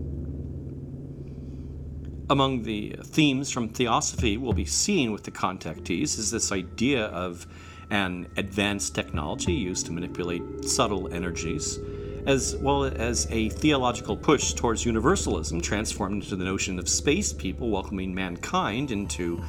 Among 2.33 2.63
the 2.63 2.95
themes 3.03 3.51
from 3.51 3.69
Theosophy 3.69 4.37
we'll 4.37 4.53
be 4.53 4.65
seeing 4.65 5.11
with 5.11 5.21
the 5.21 5.29
contactees 5.29 6.17
is 6.17 6.31
this 6.31 6.51
idea 6.51 7.05
of 7.05 7.45
an 7.91 8.25
advanced 8.37 8.95
technology 8.95 9.53
used 9.53 9.85
to 9.85 9.91
manipulate 9.91 10.65
subtle 10.65 11.13
energies, 11.13 11.77
as 12.25 12.55
well 12.55 12.85
as 12.85 13.27
a 13.29 13.49
theological 13.49 14.17
push 14.17 14.53
towards 14.53 14.83
universalism, 14.83 15.61
transformed 15.61 16.23
into 16.23 16.35
the 16.35 16.43
notion 16.43 16.79
of 16.79 16.89
space 16.89 17.31
people 17.31 17.69
welcoming 17.69 18.15
mankind 18.15 18.89
into 18.89 19.39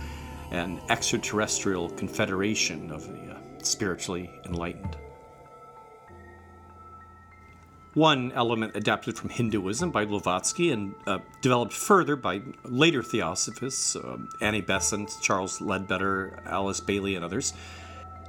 an 0.51 0.79
extraterrestrial 0.91 1.89
confederation 1.89 2.91
of 2.91 3.09
the 3.09 3.33
uh, 3.33 3.39
spiritually 3.63 4.31
enlightened. 4.45 4.95
One 7.95 8.33
element 8.33 8.75
adapted 8.75 9.17
from 9.17 9.31
Hinduism 9.31 9.93
by 9.93 10.05
Blavatsky 10.05 10.73
and 10.73 10.97
uh, 11.07 11.21
developed 11.41 11.73
further 11.73 12.17
by 12.17 12.43
later 12.65 13.05
theosophists, 13.05 13.95
uh, 13.95 14.17
Annie 14.41 14.63
Besant, 14.63 15.17
Charles 15.21 15.61
Leadbeater, 15.61 16.41
Alice 16.45 16.81
Bailey, 16.81 17.15
and 17.15 17.25
others, 17.25 17.55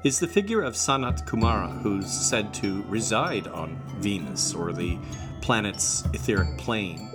is 0.04 0.20
the 0.20 0.28
figure 0.28 0.62
of 0.62 0.76
Sanat 0.76 1.26
Kumara, 1.26 1.82
who's 1.82 2.12
said 2.12 2.54
to 2.54 2.84
reside 2.84 3.48
on 3.48 3.76
Venus 3.98 4.54
or 4.54 4.72
the 4.72 5.00
planet's 5.42 6.04
etheric 6.14 6.60
plane. 6.60 7.10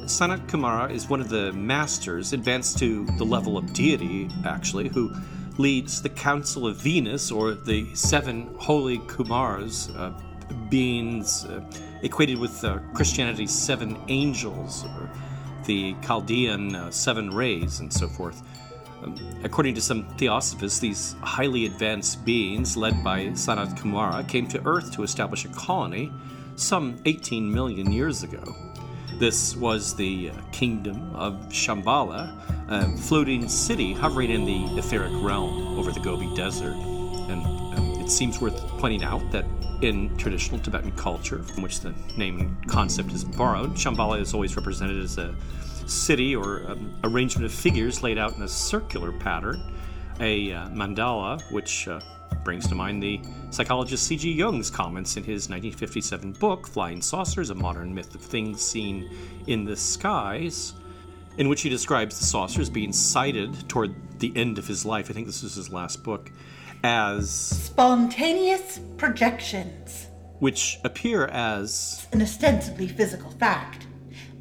Sanat 0.00 0.46
Kumara 0.46 0.90
is 0.90 1.08
one 1.08 1.22
of 1.22 1.30
the 1.30 1.54
masters 1.54 2.34
advanced 2.34 2.78
to 2.80 3.06
the 3.16 3.24
level 3.24 3.56
of 3.56 3.72
deity, 3.72 4.28
actually, 4.44 4.88
who 4.88 5.10
leads 5.56 6.02
the 6.02 6.10
Council 6.10 6.66
of 6.66 6.76
Venus, 6.76 7.30
or 7.30 7.54
the 7.54 7.94
seven 7.94 8.54
holy 8.58 8.98
Kumars, 8.98 9.88
uh, 9.96 10.12
beings 10.68 11.44
uh, 11.44 11.60
equated 12.02 12.38
with 12.38 12.64
uh, 12.64 12.78
Christianity's 12.94 13.52
seven 13.52 13.96
angels, 14.08 14.84
or 14.84 15.10
the 15.64 15.94
Chaldean 16.02 16.74
uh, 16.74 16.90
seven 16.90 17.30
rays, 17.30 17.80
and 17.80 17.92
so 17.92 18.08
forth. 18.08 18.42
Um, 19.02 19.16
according 19.44 19.74
to 19.76 19.80
some 19.80 20.04
theosophists, 20.16 20.78
these 20.78 21.14
highly 21.22 21.66
advanced 21.66 22.24
beings, 22.24 22.76
led 22.76 23.02
by 23.02 23.26
Sanat 23.28 23.78
Kumara, 23.78 24.26
came 24.28 24.46
to 24.48 24.60
Earth 24.66 24.92
to 24.92 25.02
establish 25.02 25.44
a 25.44 25.48
colony 25.48 26.12
some 26.56 27.00
18 27.06 27.50
million 27.50 27.90
years 27.90 28.22
ago. 28.22 28.42
This 29.18 29.56
was 29.56 29.94
the 29.96 30.30
uh, 30.30 30.34
kingdom 30.52 31.14
of 31.14 31.34
Shambhala, 31.48 32.34
a 32.68 32.96
floating 32.96 33.48
city 33.48 33.92
hovering 33.92 34.30
in 34.30 34.44
the 34.44 34.78
etheric 34.78 35.12
realm 35.22 35.78
over 35.78 35.92
the 35.92 36.00
Gobi 36.00 36.34
Desert. 36.34 36.99
It 38.10 38.14
seems 38.14 38.40
worth 38.40 38.60
pointing 38.78 39.04
out 39.04 39.30
that 39.30 39.44
in 39.82 40.16
traditional 40.16 40.58
Tibetan 40.58 40.90
culture, 40.96 41.44
from 41.44 41.62
which 41.62 41.78
the 41.78 41.94
name 42.16 42.40
and 42.40 42.68
concept 42.68 43.12
is 43.12 43.22
borrowed, 43.22 43.74
Shambhala 43.74 44.20
is 44.20 44.34
always 44.34 44.56
represented 44.56 45.00
as 45.00 45.16
a 45.16 45.32
city 45.86 46.34
or 46.34 46.68
um, 46.68 46.92
arrangement 47.04 47.46
of 47.46 47.52
figures 47.52 48.02
laid 48.02 48.18
out 48.18 48.34
in 48.36 48.42
a 48.42 48.48
circular 48.48 49.12
pattern, 49.12 49.62
a 50.18 50.52
uh, 50.52 50.68
mandala, 50.70 51.40
which 51.52 51.86
uh, 51.86 52.00
brings 52.42 52.66
to 52.66 52.74
mind 52.74 53.00
the 53.00 53.20
psychologist 53.50 54.08
C.G. 54.08 54.32
Jung's 54.32 54.70
comments 54.70 55.16
in 55.16 55.22
his 55.22 55.48
1957 55.48 56.32
book, 56.32 56.66
Flying 56.66 57.00
Saucers 57.00 57.50
A 57.50 57.54
Modern 57.54 57.94
Myth 57.94 58.12
of 58.12 58.22
Things 58.22 58.60
Seen 58.60 59.08
in 59.46 59.64
the 59.64 59.76
Skies, 59.76 60.72
in 61.38 61.48
which 61.48 61.62
he 61.62 61.68
describes 61.68 62.18
the 62.18 62.26
saucers 62.26 62.68
being 62.68 62.92
sighted 62.92 63.68
toward 63.68 63.94
the 64.18 64.32
end 64.34 64.58
of 64.58 64.66
his 64.66 64.84
life. 64.84 65.10
I 65.10 65.12
think 65.12 65.28
this 65.28 65.44
was 65.44 65.54
his 65.54 65.70
last 65.70 66.02
book, 66.02 66.32
as 66.82 67.30
spontaneous 67.30 68.80
projections, 68.96 70.06
which 70.38 70.78
appear 70.84 71.26
as 71.26 72.06
an 72.12 72.22
ostensibly 72.22 72.88
physical 72.88 73.30
fact 73.32 73.86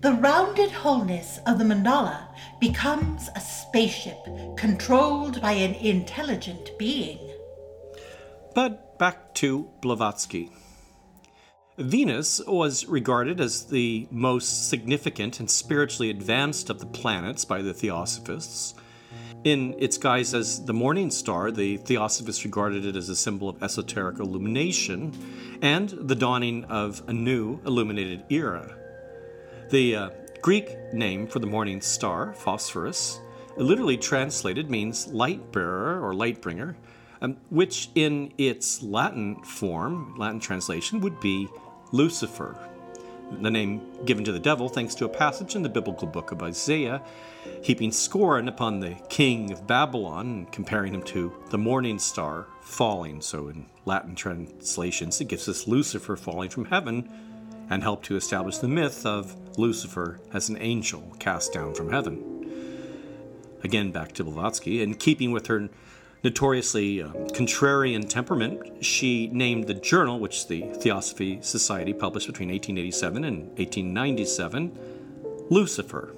the 0.02 0.14
rounded 0.14 0.72
wholeness 0.72 1.40
of 1.46 1.60
the 1.60 1.66
mandala 1.66 2.26
becomes 2.62 3.30
a 3.36 3.42
spaceship 3.42 4.18
controlled 4.56 5.42
by 5.42 5.52
an 5.52 5.74
intelligent 5.76 6.72
being. 6.78 7.20
But 8.56 8.98
back 8.98 9.34
to 9.36 9.70
Blavatsky. 9.82 10.52
Venus 11.78 12.42
was 12.48 12.86
regarded 12.86 13.42
as 13.42 13.66
the 13.66 14.08
most 14.10 14.70
significant 14.70 15.42
and 15.42 15.50
spiritually 15.50 16.10
advanced 16.10 16.70
of 16.70 16.80
the 16.80 16.86
planets 16.86 17.44
by 17.44 17.62
the 17.62 17.74
Theosophists. 17.74 18.76
In 19.46 19.74
its 19.80 19.98
guise 19.98 20.34
as 20.34 20.66
the 20.66 20.74
morning 20.74 21.10
star, 21.10 21.50
the 21.50 21.78
Theosophists 21.78 22.44
regarded 22.44 22.86
it 22.86 22.98
as 22.98 23.08
a 23.08 23.16
symbol 23.16 23.48
of 23.48 23.64
esoteric 23.64 24.20
illumination 24.20 25.14
and 25.62 25.88
the 25.90 26.16
dawning 26.16 26.66
of 26.66 27.02
a 27.08 27.14
new 27.14 27.62
illuminated 27.66 28.26
era. 28.30 28.76
The 29.70 29.96
uh, 29.96 30.10
Greek 30.42 30.76
name 30.92 31.26
for 31.26 31.40
the 31.40 31.48
morning 31.48 31.80
star, 31.80 32.34
Phosphorus, 32.34 33.22
literally 33.56 33.96
translated 33.96 34.70
means 34.70 35.08
light 35.08 35.54
bearer 35.54 36.06
or 36.06 36.14
light 36.14 36.42
bringer, 36.42 36.76
um, 37.22 37.38
which 37.50 37.92
in 37.96 38.34
its 38.38 38.84
Latin 38.84 39.42
form, 39.44 40.16
Latin 40.18 40.42
translation, 40.42 41.00
would 41.00 41.18
be 41.22 41.48
Lucifer, 41.94 42.58
the 43.42 43.52
name 43.52 43.82
given 44.06 44.24
to 44.26 44.32
the 44.32 44.40
devil 44.40 44.70
thanks 44.70 44.96
to 44.96 45.06
a 45.06 45.10
passage 45.10 45.56
in 45.56 45.62
the 45.62 45.70
biblical 45.70 46.08
book 46.08 46.32
of 46.32 46.42
Isaiah, 46.42 47.02
heaping 47.62 47.92
scorn 47.92 48.48
upon 48.48 48.80
the 48.80 48.96
king 49.10 49.52
of 49.52 49.68
Babylon 49.68 50.26
and 50.28 50.52
comparing 50.52 50.94
him 50.94 51.04
to 51.04 51.34
the 51.50 51.58
morning 51.58 52.00
star 52.00 52.48
falling. 52.62 53.22
So, 53.22 53.50
in 53.50 53.66
Latin 53.86 54.16
translations, 54.16 55.22
it 55.22 55.28
gives 55.28 55.48
us 55.48 55.68
Lucifer 55.68 56.16
falling 56.16 56.50
from 56.50 56.66
heaven 56.66 57.10
and 57.70 57.84
helped 57.84 58.06
to 58.06 58.16
establish 58.16 58.58
the 58.58 58.68
myth 58.68 59.06
of 59.06 59.36
Lucifer 59.58 60.20
as 60.34 60.50
an 60.50 60.58
angel 60.60 61.16
cast 61.20 61.54
down 61.54 61.74
from 61.76 61.92
heaven. 61.92 62.26
Again, 63.64 63.92
back 63.92 64.14
to 64.14 64.24
Blavatsky, 64.24 64.82
in 64.82 64.96
keeping 64.96 65.32
with 65.32 65.48
her 65.48 65.70
notoriously 66.24 67.02
um, 67.02 67.14
contrarian 67.30 68.08
temperament, 68.08 68.84
she 68.84 69.28
named 69.28 69.68
the 69.68 69.74
journal, 69.74 70.20
which 70.20 70.48
the 70.48 70.62
Theosophy 70.74 71.40
Society 71.42 71.94
published 71.94 72.28
between 72.28 72.50
1887 72.50 73.24
and 73.24 73.48
1897, 73.58 74.78
Lucifer, 75.50 76.16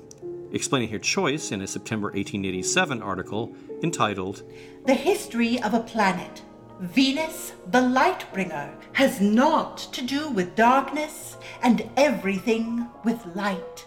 explaining 0.51 0.89
her 0.89 1.00
choice 1.00 1.51
in 1.51 1.62
a 1.62 1.67
September 1.67 2.08
1887 2.08 3.01
article 3.01 3.55
entitled 3.84 4.43
The 4.86 4.93
History 4.93 5.62
of 5.62 5.74
a 5.74 5.79
Planet. 5.79 6.41
Venus, 6.79 7.53
the 7.70 7.81
light 7.81 8.25
bringer, 8.34 8.74
has 8.93 9.22
naught 9.22 9.77
to 9.77 10.01
do 10.01 10.29
with 10.29 10.55
darkness 10.55 11.38
and 11.62 11.88
everything 11.96 12.88
with 13.05 13.24
light. 13.36 13.86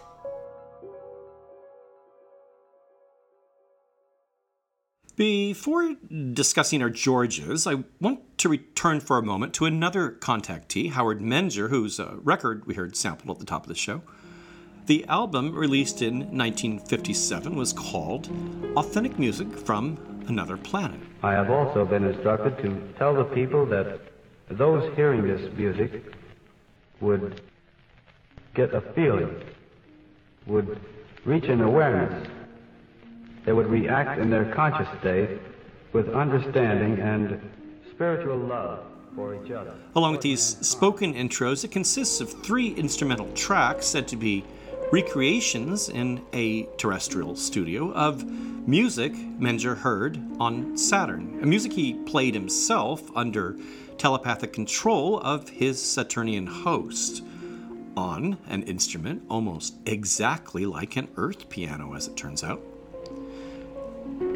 Before 5.15 5.95
discussing 6.33 6.81
our 6.81 6.89
Georges, 6.89 7.65
I 7.65 7.85
want 8.01 8.37
to 8.39 8.49
return 8.49 8.99
for 8.99 9.17
a 9.17 9.23
moment 9.23 9.53
to 9.53 9.65
another 9.65 10.11
contactee, 10.11 10.91
Howard 10.91 11.21
Menger, 11.21 11.69
whose 11.69 12.01
uh, 12.01 12.15
record 12.21 12.65
we 12.65 12.73
heard 12.73 12.97
sampled 12.97 13.37
at 13.37 13.39
the 13.39 13.45
top 13.45 13.63
of 13.63 13.69
the 13.69 13.75
show. 13.75 14.01
The 14.87 15.05
album, 15.05 15.55
released 15.55 16.01
in 16.01 16.19
1957, 16.37 17.55
was 17.55 17.71
called 17.71 18.29
Authentic 18.75 19.17
Music 19.17 19.47
from 19.57 20.25
Another 20.27 20.57
Planet. 20.57 20.99
I 21.23 21.31
have 21.31 21.49
also 21.49 21.85
been 21.85 22.03
instructed 22.03 22.57
to 22.63 22.93
tell 22.97 23.15
the 23.15 23.23
people 23.23 23.65
that 23.67 24.01
those 24.49 24.93
hearing 24.97 25.25
this 25.25 25.49
music 25.55 26.13
would 26.99 27.39
get 28.53 28.73
a 28.73 28.81
feeling, 28.81 29.33
would 30.45 30.77
reach 31.23 31.45
an 31.45 31.61
awareness 31.61 32.27
they 33.45 33.53
would 33.53 33.67
react 33.67 34.19
in 34.19 34.29
their 34.29 34.51
conscious 34.53 34.87
state 34.99 35.39
with 35.93 36.09
understanding 36.09 36.99
and 36.99 37.39
spiritual 37.91 38.37
love 38.37 38.79
for 39.15 39.33
each 39.35 39.51
other. 39.51 39.73
Along 39.95 40.11
with 40.11 40.21
these 40.21 40.41
spoken 40.41 41.13
intros, 41.13 41.63
it 41.63 41.71
consists 41.71 42.19
of 42.19 42.29
three 42.43 42.73
instrumental 42.73 43.31
tracks 43.33 43.85
said 43.85 44.07
to 44.09 44.17
be 44.17 44.43
recreations 44.91 45.89
in 45.89 46.21
a 46.33 46.63
terrestrial 46.77 47.35
studio 47.35 47.91
of 47.93 48.25
music 48.67 49.13
Menger 49.13 49.77
heard 49.77 50.19
on 50.39 50.77
Saturn, 50.77 51.39
a 51.41 51.45
music 51.45 51.71
he 51.71 51.93
played 51.93 52.33
himself 52.33 53.01
under 53.15 53.55
telepathic 53.97 54.51
control 54.51 55.19
of 55.21 55.47
his 55.49 55.81
Saturnian 55.81 56.45
host 56.45 57.23
on 57.95 58.37
an 58.47 58.63
instrument 58.63 59.23
almost 59.29 59.75
exactly 59.85 60.65
like 60.65 60.97
an 60.97 61.07
Earth 61.15 61.47
piano, 61.49 61.93
as 61.93 62.07
it 62.07 62.17
turns 62.17 62.43
out. 62.43 62.61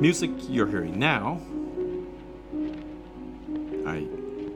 Music 0.02 0.32
you're 0.48 0.66
hearing 0.66 0.98
now, 0.98 1.42
I 3.86 4.08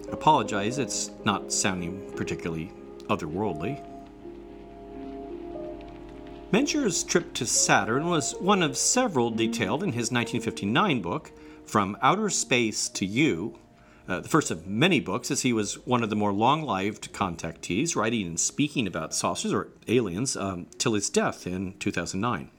apologize, 0.09 0.77
it's 0.77 1.11
not 1.25 1.51
sounding 1.51 2.09
particularly 2.15 2.71
otherworldly. 3.09 3.83
Menger's 6.53 7.03
trip 7.03 7.33
to 7.33 7.45
Saturn 7.45 8.07
was 8.07 8.35
one 8.39 8.63
of 8.63 8.77
several 8.77 9.31
detailed 9.31 9.83
in 9.83 9.89
his 9.89 10.11
1959 10.11 11.01
book, 11.01 11.33
From 11.65 11.97
Outer 12.01 12.29
Space 12.29 12.87
to 12.89 13.05
You, 13.05 13.59
uh, 14.07 14.21
the 14.21 14.29
first 14.29 14.49
of 14.49 14.65
many 14.65 15.01
books, 15.01 15.29
as 15.29 15.41
he 15.41 15.51
was 15.51 15.85
one 15.85 16.03
of 16.03 16.09
the 16.09 16.15
more 16.15 16.31
long 16.31 16.63
lived 16.63 17.11
contactees, 17.11 17.97
writing 17.97 18.27
and 18.27 18.39
speaking 18.39 18.87
about 18.87 19.13
saucers 19.13 19.51
or 19.51 19.67
aliens 19.89 20.37
um, 20.37 20.67
till 20.77 20.93
his 20.93 21.09
death 21.09 21.45
in 21.45 21.73
2009. 21.79 22.49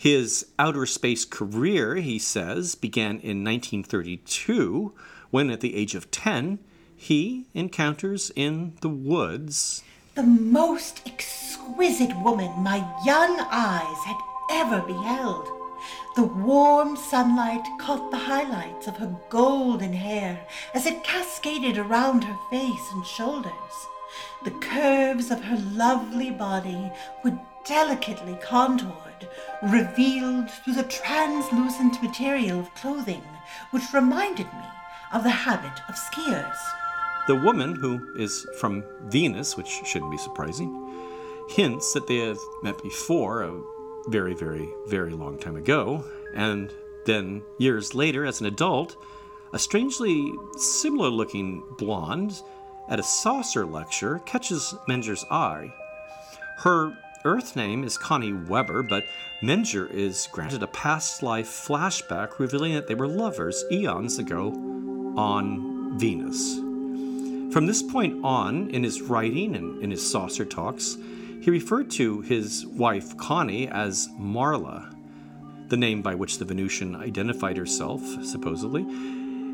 His 0.00 0.46
outer 0.58 0.86
space 0.86 1.26
career, 1.26 1.96
he 1.96 2.18
says, 2.18 2.74
began 2.74 3.20
in 3.20 3.44
1932 3.44 4.94
when, 5.30 5.50
at 5.50 5.60
the 5.60 5.76
age 5.76 5.94
of 5.94 6.10
10, 6.10 6.58
he 6.96 7.48
encounters 7.52 8.32
in 8.34 8.72
the 8.80 8.88
woods 8.88 9.82
the 10.14 10.22
most 10.22 11.02
exquisite 11.06 12.16
woman 12.22 12.50
my 12.62 12.78
young 13.04 13.40
eyes 13.50 14.04
had 14.06 14.16
ever 14.50 14.80
beheld. 14.80 15.46
The 16.16 16.24
warm 16.24 16.96
sunlight 16.96 17.66
caught 17.78 18.10
the 18.10 18.16
highlights 18.16 18.86
of 18.86 18.96
her 18.96 19.14
golden 19.28 19.92
hair 19.92 20.46
as 20.74 20.86
it 20.86 21.04
cascaded 21.04 21.76
around 21.76 22.24
her 22.24 22.38
face 22.50 22.88
and 22.92 23.04
shoulders. 23.04 23.52
The 24.44 24.50
curves 24.50 25.30
of 25.30 25.44
her 25.44 25.58
lovely 25.74 26.30
body 26.30 26.90
were 27.22 27.38
delicately 27.66 28.38
contoured, 28.42 29.09
revealed 29.62 30.50
through 30.50 30.74
the 30.74 30.84
translucent 30.84 32.02
material 32.02 32.60
of 32.60 32.74
clothing, 32.74 33.22
which 33.70 33.92
reminded 33.92 34.46
me 34.46 34.64
of 35.12 35.24
the 35.24 35.30
habit 35.30 35.72
of 35.88 35.94
skiers. 35.94 36.56
The 37.26 37.36
woman, 37.36 37.74
who 37.74 38.14
is 38.16 38.46
from 38.58 38.84
Venus, 39.06 39.56
which 39.56 39.80
shouldn't 39.84 40.10
be 40.10 40.18
surprising, 40.18 40.70
hints 41.48 41.92
that 41.92 42.06
they 42.06 42.18
have 42.18 42.38
met 42.62 42.82
before 42.82 43.42
a 43.42 43.60
very, 44.08 44.34
very, 44.34 44.68
very 44.86 45.12
long 45.12 45.38
time 45.38 45.56
ago, 45.56 46.04
and 46.34 46.72
then 47.06 47.42
years 47.58 47.94
later, 47.94 48.24
as 48.24 48.40
an 48.40 48.46
adult, 48.46 48.96
a 49.52 49.58
strangely 49.58 50.32
similar 50.56 51.08
looking 51.08 51.62
blonde 51.76 52.40
at 52.88 53.00
a 53.00 53.04
saucer 53.04 53.66
lecture 53.66 54.20
catches 54.26 54.74
Menger's 54.88 55.24
eye. 55.30 55.72
Her 56.58 56.96
Earth 57.22 57.54
name 57.54 57.84
is 57.84 57.98
Connie 57.98 58.32
Weber, 58.32 58.82
but 58.82 59.04
Menger 59.42 59.90
is 59.90 60.26
granted 60.32 60.62
a 60.62 60.66
past 60.66 61.22
life 61.22 61.48
flashback 61.48 62.38
revealing 62.38 62.72
that 62.72 62.86
they 62.86 62.94
were 62.94 63.06
lovers 63.06 63.62
eons 63.70 64.18
ago 64.18 64.48
on 65.18 65.98
Venus. 65.98 66.56
From 67.52 67.66
this 67.66 67.82
point 67.82 68.24
on, 68.24 68.70
in 68.70 68.82
his 68.82 69.02
writing 69.02 69.54
and 69.54 69.82
in 69.82 69.90
his 69.90 70.10
saucer 70.10 70.46
talks, 70.46 70.96
he 71.42 71.50
referred 71.50 71.90
to 71.90 72.22
his 72.22 72.64
wife 72.64 73.14
Connie 73.18 73.68
as 73.68 74.08
Marla, 74.18 74.90
the 75.68 75.76
name 75.76 76.00
by 76.00 76.14
which 76.14 76.38
the 76.38 76.46
Venusian 76.46 76.96
identified 76.96 77.58
herself, 77.58 78.00
supposedly. 78.24 78.82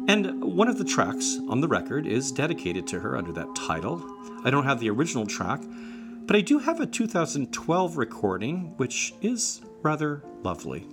And 0.06 0.40
one 0.40 0.68
of 0.68 0.78
the 0.78 0.84
tracks 0.84 1.40
on 1.48 1.60
the 1.60 1.68
record 1.68 2.06
is 2.06 2.30
dedicated 2.30 2.86
to 2.88 3.00
her 3.00 3.16
under 3.16 3.32
that 3.32 3.56
title. 3.56 4.00
I 4.44 4.50
don't 4.50 4.64
have 4.66 4.78
the 4.78 4.90
original 4.90 5.26
track, 5.26 5.60
but 6.26 6.36
I 6.36 6.40
do 6.40 6.58
have 6.58 6.80
a 6.80 6.86
2012 6.86 7.96
recording, 7.96 8.74
which 8.76 9.14
is 9.22 9.60
rather 9.82 10.24
lovely. 10.42 10.86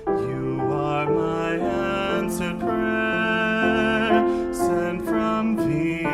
you 0.07 0.59
are 0.61 1.09
my 1.11 1.55
answered 1.55 2.59
prayer, 2.59 4.53
sent 4.53 5.05
from 5.05 5.57
Venus 5.57 6.06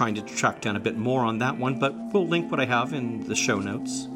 trying 0.00 0.14
to 0.14 0.22
track 0.22 0.62
down 0.62 0.76
a 0.76 0.80
bit 0.80 0.96
more 0.96 1.26
on 1.26 1.36
that 1.36 1.58
one, 1.58 1.78
but 1.78 1.94
we'll 2.14 2.26
link 2.26 2.50
what 2.50 2.58
I 2.58 2.64
have 2.64 2.94
in 2.94 3.20
the 3.28 3.34
show 3.34 3.58
notes. 3.58 4.06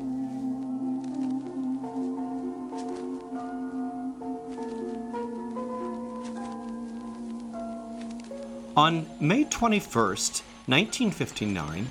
On 8.75 9.05
May 9.21 9.45
21st, 9.45 10.41
1959, 10.65 11.91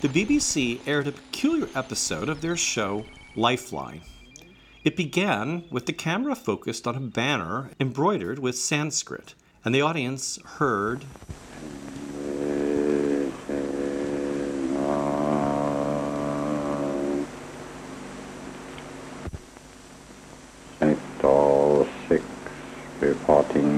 the 0.00 0.08
BBC 0.08 0.80
aired 0.86 1.08
a 1.08 1.12
peculiar 1.12 1.68
episode 1.74 2.30
of 2.30 2.40
their 2.40 2.56
show 2.56 3.04
Lifeline. 3.36 4.00
It 4.84 4.96
began 4.96 5.64
with 5.70 5.84
the 5.84 5.92
camera 5.92 6.34
focused 6.34 6.86
on 6.86 6.96
a 6.96 7.00
banner 7.00 7.72
embroidered 7.78 8.38
with 8.38 8.56
Sanskrit, 8.56 9.34
and 9.66 9.74
the 9.74 9.82
audience 9.82 10.38
heard 10.56 11.04
Sector 21.24 21.86
6 22.08 22.24
reporting. 23.00 23.70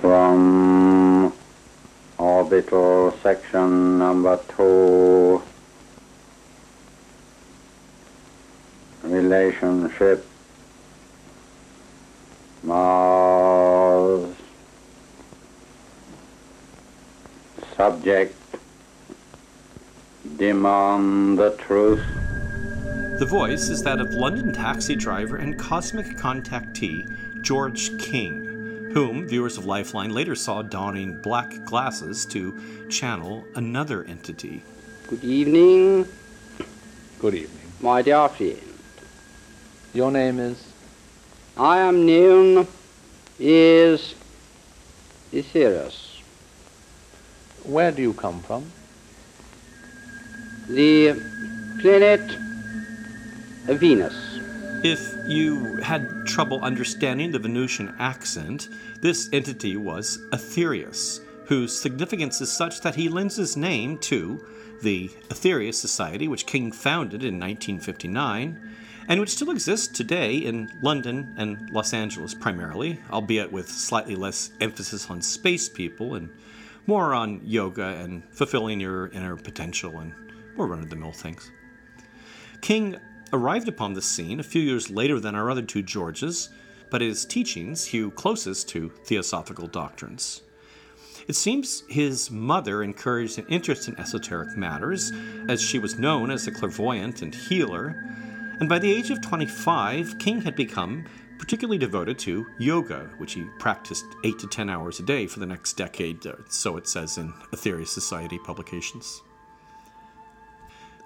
From 0.00 1.32
orbital 2.18 3.12
number 3.98 4.38
2, 4.56 5.42
relationship. 9.02 10.24
Mars, 12.62 14.34
subject. 17.76 18.34
Demand 20.36 21.38
the 21.38 21.50
truth. 21.56 22.02
The 23.18 23.26
voice 23.26 23.68
is 23.68 23.82
that 23.82 24.00
of 24.00 24.12
London 24.14 24.52
taxi 24.52 24.94
driver 24.94 25.36
and 25.36 25.58
cosmic 25.58 26.06
contactee 26.16 27.42
George 27.42 27.96
King, 27.98 28.47
whom 28.98 29.28
viewers 29.28 29.56
of 29.56 29.64
Lifeline 29.64 30.10
later 30.10 30.34
saw 30.34 30.60
donning 30.60 31.22
black 31.22 31.64
glasses 31.64 32.26
to 32.26 32.58
channel 32.88 33.44
another 33.54 34.02
entity. 34.02 34.60
Good 35.06 35.22
evening, 35.22 36.04
Good 37.20 37.34
evening. 37.34 37.72
my 37.80 38.02
dear 38.02 38.28
friend. 38.28 38.60
Your 39.94 40.10
name 40.10 40.40
is? 40.40 40.72
I 41.56 41.78
am 41.78 42.06
known 42.06 42.66
as 43.38 44.16
Aetherius, 45.32 46.18
Where 47.62 47.92
do 47.92 48.02
you 48.02 48.14
come 48.14 48.40
from? 48.42 48.64
the 50.68 51.14
planet 51.80 52.20
Venus. 53.78 54.27
If 54.84 55.16
you 55.26 55.78
had 55.78 56.24
trouble 56.24 56.60
understanding 56.62 57.32
the 57.32 57.40
Venusian 57.40 57.96
accent, 57.98 58.68
this 59.00 59.28
entity 59.32 59.76
was 59.76 60.18
Aetherius, 60.30 61.20
whose 61.46 61.76
significance 61.76 62.40
is 62.40 62.52
such 62.52 62.80
that 62.82 62.94
he 62.94 63.08
lends 63.08 63.34
his 63.34 63.56
name 63.56 63.98
to 63.98 64.46
the 64.82 65.08
Aetherius 65.30 65.74
Society, 65.74 66.28
which 66.28 66.46
King 66.46 66.70
founded 66.70 67.24
in 67.24 67.40
1959, 67.40 68.76
and 69.08 69.18
which 69.18 69.30
still 69.30 69.50
exists 69.50 69.88
today 69.88 70.36
in 70.36 70.70
London 70.80 71.34
and 71.36 71.68
Los 71.70 71.92
Angeles 71.92 72.32
primarily, 72.32 73.00
albeit 73.10 73.50
with 73.50 73.68
slightly 73.68 74.14
less 74.14 74.52
emphasis 74.60 75.10
on 75.10 75.20
space 75.20 75.68
people 75.68 76.14
and 76.14 76.30
more 76.86 77.14
on 77.14 77.40
yoga 77.44 77.96
and 78.00 78.22
fulfilling 78.30 78.78
your 78.78 79.08
inner 79.08 79.36
potential 79.36 79.98
and 79.98 80.14
more 80.56 80.68
run 80.68 80.78
of 80.78 80.88
the 80.88 80.96
mill 80.96 81.10
things. 81.10 81.50
King 82.60 82.96
arrived 83.32 83.68
upon 83.68 83.92
the 83.92 84.02
scene 84.02 84.40
a 84.40 84.44
few 84.44 84.62
years 84.62 84.90
later 84.90 85.20
than 85.20 85.34
our 85.34 85.50
other 85.50 85.62
two 85.62 85.82
Georges, 85.82 86.48
but 86.90 87.00
his 87.00 87.24
teachings 87.24 87.86
hew 87.86 88.10
closest 88.10 88.68
to 88.70 88.90
theosophical 89.04 89.66
doctrines. 89.66 90.42
It 91.26 91.36
seems 91.36 91.84
his 91.88 92.30
mother 92.30 92.82
encouraged 92.82 93.38
an 93.38 93.46
interest 93.48 93.88
in 93.88 94.00
esoteric 94.00 94.56
matters, 94.56 95.12
as 95.48 95.60
she 95.60 95.78
was 95.78 95.98
known 95.98 96.30
as 96.30 96.46
a 96.46 96.52
clairvoyant 96.52 97.20
and 97.20 97.34
healer, 97.34 98.02
and 98.60 98.68
by 98.68 98.78
the 98.78 98.92
age 98.92 99.10
of 99.10 99.20
25, 99.20 100.18
King 100.18 100.40
had 100.40 100.56
become 100.56 101.04
particularly 101.38 101.78
devoted 101.78 102.18
to 102.18 102.46
yoga, 102.58 103.08
which 103.18 103.34
he 103.34 103.44
practiced 103.58 104.04
8 104.24 104.38
to 104.40 104.48
10 104.48 104.68
hours 104.68 104.98
a 104.98 105.04
day 105.04 105.26
for 105.26 105.38
the 105.38 105.46
next 105.46 105.74
decade, 105.74 106.26
uh, 106.26 106.34
so 106.48 106.76
it 106.76 106.88
says 106.88 107.18
in 107.18 107.32
Aetherius 107.52 107.88
Society 107.88 108.38
publications. 108.38 109.22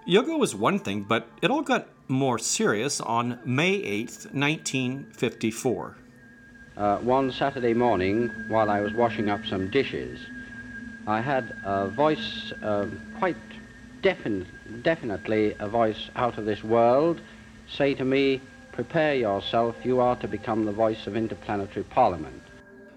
Yoga 0.05 0.37
was 0.37 0.55
one 0.55 0.79
thing, 0.79 1.03
but 1.03 1.29
it 1.43 1.51
all 1.51 1.63
got 1.63 1.89
more 2.09 2.39
serious 2.39 3.01
on 3.01 3.39
May 3.45 3.75
8, 3.75 4.29
1954. 4.33 5.97
Uh, 6.77 6.99
one 6.99 7.31
Saturday 7.33 7.75
morning, 7.75 8.31
while 8.49 8.71
I 8.71 8.81
was 8.81 8.93
washing 8.95 9.29
up 9.29 9.45
some 9.47 9.71
dishes, 9.71 10.19
I 11.07 11.21
had 11.21 11.57
a 11.65 11.89
voice, 11.89 12.53
um 12.63 13.01
quite 13.19 13.37
defin- 14.03 14.47
definitely 14.83 15.55
a 15.59 15.69
voice 15.69 16.11
out 16.17 16.39
of 16.39 16.45
this 16.45 16.63
world, 16.65 17.21
say 17.69 17.95
to 17.95 18.05
me, 18.05 18.41
Prepare 18.73 19.15
yourself, 19.17 19.77
you 19.85 20.01
are 20.01 20.17
to 20.17 20.29
become 20.29 20.65
the 20.65 20.73
voice 20.73 21.07
of 21.07 21.15
interplanetary 21.15 21.85
parliament. 21.85 22.43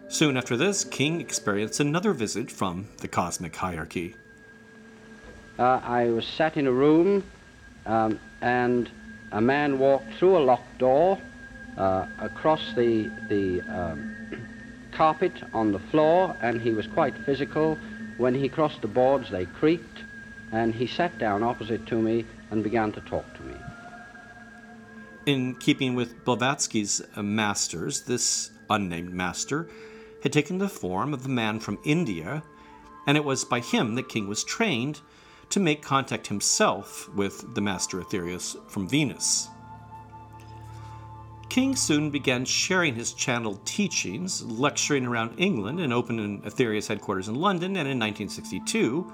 Soon 0.08 0.38
after 0.38 0.56
this, 0.56 0.86
King 0.86 1.20
experienced 1.20 1.82
another 1.82 2.14
visit 2.14 2.50
from 2.50 2.88
the 3.00 3.08
cosmic 3.10 3.56
hierarchy. 3.56 4.16
Uh, 5.60 5.82
I 5.84 6.06
was 6.06 6.26
sat 6.26 6.56
in 6.58 6.68
a 6.68 6.72
room, 6.72 7.24
um, 7.86 8.20
and 8.46 8.92
a 9.32 9.42
man 9.42 9.80
walked 9.80 10.14
through 10.14 10.38
a 10.38 10.44
locked 10.52 10.78
door 10.78 11.20
uh, 11.78 12.06
across 12.20 12.74
the 12.76 13.10
the 13.28 13.62
um, 13.62 14.16
carpet 14.92 15.34
on 15.52 15.72
the 15.74 15.80
floor, 15.80 16.38
and 16.42 16.62
he 16.62 16.72
was 16.72 16.88
quite 16.88 17.18
physical. 17.26 17.78
When 18.18 18.34
he 18.34 18.48
crossed 18.48 18.82
the 18.82 18.88
boards, 18.88 19.30
they 19.30 19.46
creaked, 19.46 20.04
and 20.54 20.74
he 20.74 20.88
sat 20.88 21.18
down 21.18 21.44
opposite 21.44 21.86
to 21.88 22.02
me 22.02 22.24
and 22.52 22.64
began 22.64 22.92
to 22.94 23.02
talk 23.02 23.26
to 23.36 23.44
me. 23.44 23.56
In 25.26 25.56
keeping 25.56 25.96
with 25.96 26.24
Blavatsky's 26.24 27.02
uh, 27.16 27.24
masters, 27.24 28.02
this 28.02 28.52
unnamed 28.70 29.12
master 29.12 29.68
had 30.22 30.32
taken 30.32 30.60
the 30.60 30.70
form 30.70 31.14
of 31.14 31.26
a 31.26 31.30
man 31.30 31.60
from 31.60 31.80
India, 31.84 32.44
and 33.08 33.18
it 33.18 33.26
was 33.26 33.44
by 33.44 33.60
him 33.60 33.96
that 33.96 34.08
King 34.08 34.28
was 34.30 34.44
trained 34.44 35.02
to 35.50 35.60
make 35.60 35.82
contact 35.82 36.28
himself 36.28 37.10
with 37.16 37.54
the 37.56 37.62
master 37.62 38.02
Aetherius 38.02 38.56
from 38.70 38.88
Venus. 38.88 39.50
King 41.50 41.76
soon 41.76 42.10
began 42.10 42.44
sharing 42.44 42.96
his 42.96 43.14
channeled 43.14 43.66
teachings, 43.66 44.44
lecturing 44.44 45.06
around 45.06 45.40
England 45.40 45.80
and 45.80 45.94
opened 45.94 46.20
an 46.20 46.42
Aetherius 46.42 46.88
headquarters 46.88 47.30
in 47.30 47.36
London, 47.36 47.78
and 47.78 47.88
in 47.88 47.98
1962, 48.00 49.10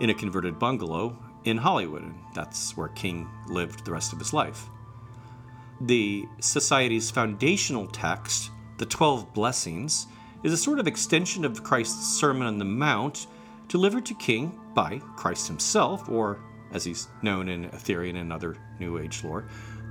in 0.00 0.10
a 0.10 0.14
converted 0.14 0.58
bungalow 0.58 1.16
in 1.44 1.56
Hollywood. 1.56 2.02
And 2.02 2.18
that's 2.34 2.76
where 2.76 2.88
King 2.88 3.28
lived 3.48 3.84
the 3.84 3.92
rest 3.92 4.12
of 4.12 4.18
his 4.18 4.32
life. 4.32 4.68
The 5.80 6.26
Society's 6.40 7.10
foundational 7.10 7.86
text, 7.86 8.50
the 8.78 8.86
Twelve 8.86 9.32
Blessings, 9.32 10.06
is 10.42 10.52
a 10.52 10.56
sort 10.56 10.78
of 10.78 10.86
extension 10.86 11.44
of 11.44 11.62
Christ's 11.62 12.18
Sermon 12.18 12.46
on 12.46 12.58
the 12.58 12.64
Mount 12.64 13.26
delivered 13.68 14.06
to 14.06 14.14
King 14.14 14.58
by 14.74 15.00
Christ 15.16 15.48
himself, 15.48 16.08
or 16.08 16.40
as 16.72 16.84
he's 16.84 17.08
known 17.22 17.48
in 17.48 17.70
Aetherian 17.70 18.16
and 18.16 18.32
other 18.32 18.56
New 18.78 18.98
Age 18.98 19.24
lore, 19.24 19.44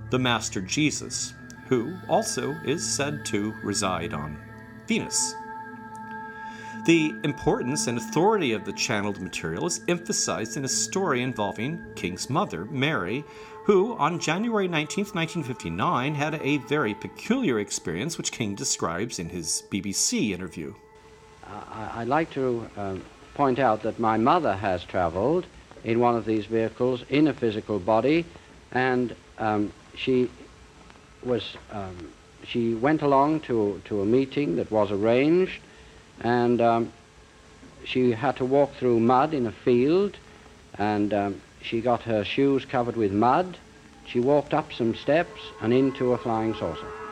the 0.09 0.19
Master 0.19 0.61
Jesus, 0.61 1.33
who 1.67 1.97
also 2.07 2.51
is 2.65 2.87
said 2.87 3.25
to 3.25 3.53
reside 3.63 4.13
on 4.13 4.39
Venus. 4.87 5.35
The 6.85 7.15
importance 7.23 7.87
and 7.87 7.97
authority 7.97 8.53
of 8.53 8.63
the 8.63 8.73
channeled 8.73 9.19
material 9.19 9.65
is 9.65 9.81
emphasized 9.87 10.55
in 10.55 10.65
a 10.65 10.69
story 10.69 11.23
involving 11.23 11.83
King's 11.95 12.29
mother, 12.29 12.65
Mary, 12.65 13.23
who, 13.63 13.97
on 13.97 14.19
January 14.19 14.67
19, 14.67 15.05
1959, 15.05 16.13
had 16.13 16.35
a 16.35 16.57
very 16.57 16.93
peculiar 16.93 17.59
experience 17.59 18.19
which 18.19 18.31
King 18.31 18.53
describes 18.53 19.17
in 19.17 19.29
his 19.29 19.63
BBC 19.71 20.29
interview. 20.29 20.75
I, 21.43 22.01
I'd 22.01 22.07
like 22.07 22.29
to 22.31 22.69
um, 22.77 23.03
point 23.35 23.59
out 23.59 23.83
that 23.83 23.99
my 23.99 24.17
mother 24.17 24.55
has 24.55 24.83
traveled 24.83 25.45
in 25.83 25.99
one 25.99 26.15
of 26.15 26.25
these 26.25 26.45
vehicles 26.45 27.03
in 27.09 27.27
a 27.27 27.33
physical 27.33 27.79
body, 27.79 28.25
and 28.71 29.15
um, 29.37 29.71
she 29.95 30.29
was 31.23 31.55
um, 31.71 32.11
she 32.43 32.73
went 32.73 33.01
along 33.01 33.41
to 33.41 33.81
to 33.85 34.01
a 34.01 34.05
meeting 34.05 34.55
that 34.55 34.71
was 34.71 34.91
arranged, 34.91 35.61
and 36.21 36.59
um, 36.61 36.91
she 37.83 38.11
had 38.11 38.35
to 38.37 38.45
walk 38.45 38.73
through 38.75 38.99
mud 38.99 39.33
in 39.33 39.45
a 39.45 39.51
field, 39.51 40.17
and 40.77 41.13
um, 41.13 41.41
she 41.61 41.81
got 41.81 42.01
her 42.03 42.23
shoes 42.23 42.65
covered 42.65 42.95
with 42.95 43.11
mud. 43.11 43.57
She 44.07 44.19
walked 44.19 44.53
up 44.53 44.71
some 44.73 44.95
steps 44.95 45.41
and 45.61 45.73
into 45.73 46.13
a 46.13 46.17
flying 46.17 46.53
saucer. 46.53 47.04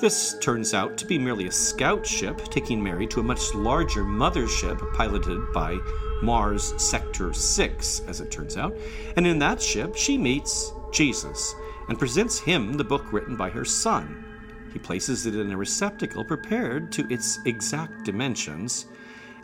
This 0.00 0.38
turns 0.38 0.74
out 0.74 0.96
to 0.98 1.06
be 1.06 1.18
merely 1.18 1.48
a 1.48 1.52
scout 1.52 2.06
ship 2.06 2.40
taking 2.50 2.80
Mary 2.80 3.04
to 3.08 3.18
a 3.18 3.24
much 3.24 3.52
larger 3.52 4.04
mothership 4.04 4.78
piloted 4.94 5.52
by 5.52 5.76
Mars 6.22 6.72
Sector 6.80 7.32
6, 7.32 8.02
as 8.06 8.20
it 8.20 8.30
turns 8.30 8.56
out. 8.56 8.76
And 9.16 9.26
in 9.26 9.40
that 9.40 9.60
ship, 9.60 9.96
she 9.96 10.16
meets 10.16 10.72
Jesus 10.92 11.52
and 11.88 11.98
presents 11.98 12.38
him 12.38 12.74
the 12.74 12.84
book 12.84 13.12
written 13.12 13.34
by 13.34 13.50
her 13.50 13.64
son. 13.64 14.24
He 14.72 14.78
places 14.78 15.26
it 15.26 15.34
in 15.34 15.50
a 15.50 15.56
receptacle 15.56 16.24
prepared 16.24 16.92
to 16.92 17.12
its 17.12 17.40
exact 17.44 18.04
dimensions, 18.04 18.86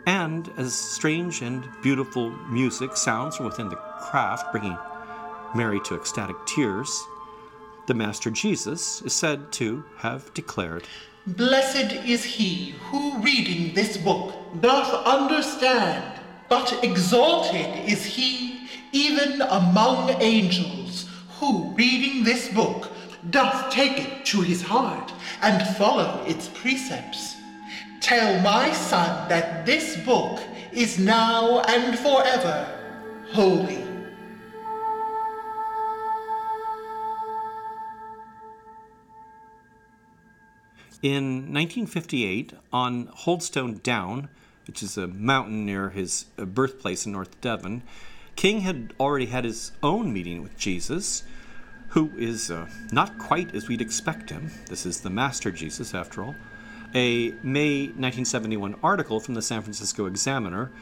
And 0.06 0.50
as 0.56 0.74
strange 0.74 1.40
and 1.40 1.66
beautiful 1.82 2.30
music 2.30 2.96
sounds 2.96 3.36
from 3.36 3.46
within 3.46 3.68
the 3.68 3.76
craft, 3.76 4.52
bringing 4.52 4.76
Mary 5.54 5.80
to 5.84 5.94
ecstatic 5.94 6.36
tears, 6.46 7.06
the 7.86 7.94
Master 7.94 8.30
Jesus 8.30 9.02
is 9.02 9.12
said 9.12 9.52
to 9.52 9.84
have 9.98 10.32
declared, 10.34 10.84
Blessed 11.26 11.92
is 12.06 12.24
he 12.24 12.74
who, 12.90 13.18
reading 13.20 13.74
this 13.74 13.96
book, 13.96 14.34
doth 14.60 15.06
understand, 15.06 16.20
but 16.48 16.84
exalted 16.84 17.88
is 17.88 18.04
he 18.04 18.68
even 18.92 19.42
among 19.42 20.10
angels, 20.22 21.08
who, 21.40 21.72
reading 21.74 22.24
this 22.24 22.48
book, 22.48 22.90
doth 23.30 23.72
take 23.72 23.98
it 23.98 24.24
to 24.26 24.40
his 24.40 24.62
heart 24.62 25.12
and 25.42 25.76
follow 25.76 26.22
its 26.26 26.48
precepts. 26.48 27.36
Tell 28.00 28.40
my 28.42 28.72
son 28.72 29.28
that 29.28 29.66
this 29.66 29.96
book 30.04 30.40
is 30.72 30.98
now 30.98 31.60
and 31.60 31.98
forever 31.98 32.70
holy. 33.32 33.83
In 41.04 41.52
1958, 41.52 42.54
on 42.72 43.08
Holdstone 43.08 43.82
Down, 43.82 44.30
which 44.66 44.82
is 44.82 44.96
a 44.96 45.06
mountain 45.06 45.66
near 45.66 45.90
his 45.90 46.24
uh, 46.38 46.46
birthplace 46.46 47.04
in 47.04 47.12
North 47.12 47.38
Devon, 47.42 47.82
King 48.36 48.60
had 48.60 48.94
already 48.98 49.26
had 49.26 49.44
his 49.44 49.72
own 49.82 50.14
meeting 50.14 50.42
with 50.42 50.56
Jesus, 50.56 51.22
who 51.88 52.10
is 52.16 52.50
uh, 52.50 52.70
not 52.90 53.18
quite 53.18 53.54
as 53.54 53.68
we'd 53.68 53.82
expect 53.82 54.30
him. 54.30 54.50
This 54.70 54.86
is 54.86 55.02
the 55.02 55.10
Master 55.10 55.50
Jesus, 55.50 55.92
after 55.92 56.24
all. 56.24 56.34
A 56.94 57.32
May 57.42 57.88
1971 57.88 58.76
article 58.82 59.20
from 59.20 59.34
the 59.34 59.42
San 59.42 59.60
Francisco 59.60 60.06
Examiner 60.06 60.72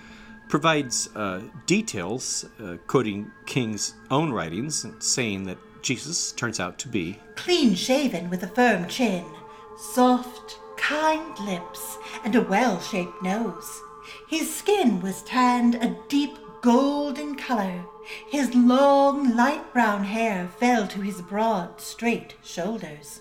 provides 0.48 1.08
uh, 1.16 1.40
details, 1.66 2.46
uh, 2.62 2.76
quoting 2.86 3.32
King's 3.46 3.94
own 4.08 4.30
writings, 4.30 4.86
saying 5.00 5.46
that 5.46 5.58
Jesus 5.82 6.30
turns 6.30 6.60
out 6.60 6.78
to 6.78 6.86
be 6.86 7.18
clean 7.34 7.74
shaven 7.74 8.30
with 8.30 8.44
a 8.44 8.46
firm 8.46 8.86
chin, 8.86 9.24
soft, 9.76 10.58
kind 10.76 11.38
lips, 11.40 11.98
and 12.24 12.34
a 12.34 12.42
well 12.42 12.80
shaped 12.80 13.22
nose. 13.22 13.80
His 14.28 14.54
skin 14.54 15.00
was 15.00 15.22
tanned 15.22 15.76
a 15.76 15.96
deep 16.08 16.38
golden 16.60 17.34
color. 17.34 17.84
His 18.28 18.54
long, 18.54 19.36
light 19.36 19.72
brown 19.72 20.04
hair 20.04 20.48
fell 20.58 20.86
to 20.88 21.00
his 21.00 21.20
broad, 21.22 21.80
straight 21.80 22.34
shoulders. 22.42 23.20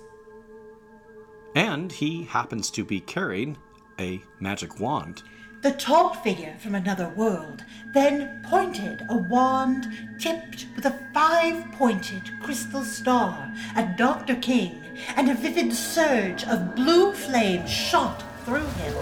And 1.55 1.91
he 1.91 2.23
happens 2.23 2.69
to 2.71 2.85
be 2.85 2.99
carrying 3.01 3.57
a 3.99 4.21
magic 4.39 4.79
wand. 4.79 5.23
The 5.61 5.73
tall 5.73 6.15
figure 6.15 6.55
from 6.57 6.73
another 6.73 7.09
world 7.09 7.63
then 7.93 8.41
pointed 8.49 9.05
a 9.09 9.15
wand 9.15 9.87
tipped 10.17 10.65
with 10.75 10.87
a 10.87 10.99
five 11.13 11.71
pointed 11.73 12.31
crystal 12.41 12.83
star 12.83 13.53
at 13.75 13.95
Dr. 13.95 14.37
King, 14.37 14.81
and 15.15 15.29
a 15.29 15.35
vivid 15.35 15.71
surge 15.71 16.43
of 16.45 16.75
blue 16.75 17.13
flame 17.13 17.67
shot 17.67 18.23
through 18.43 18.65
him. 18.65 18.93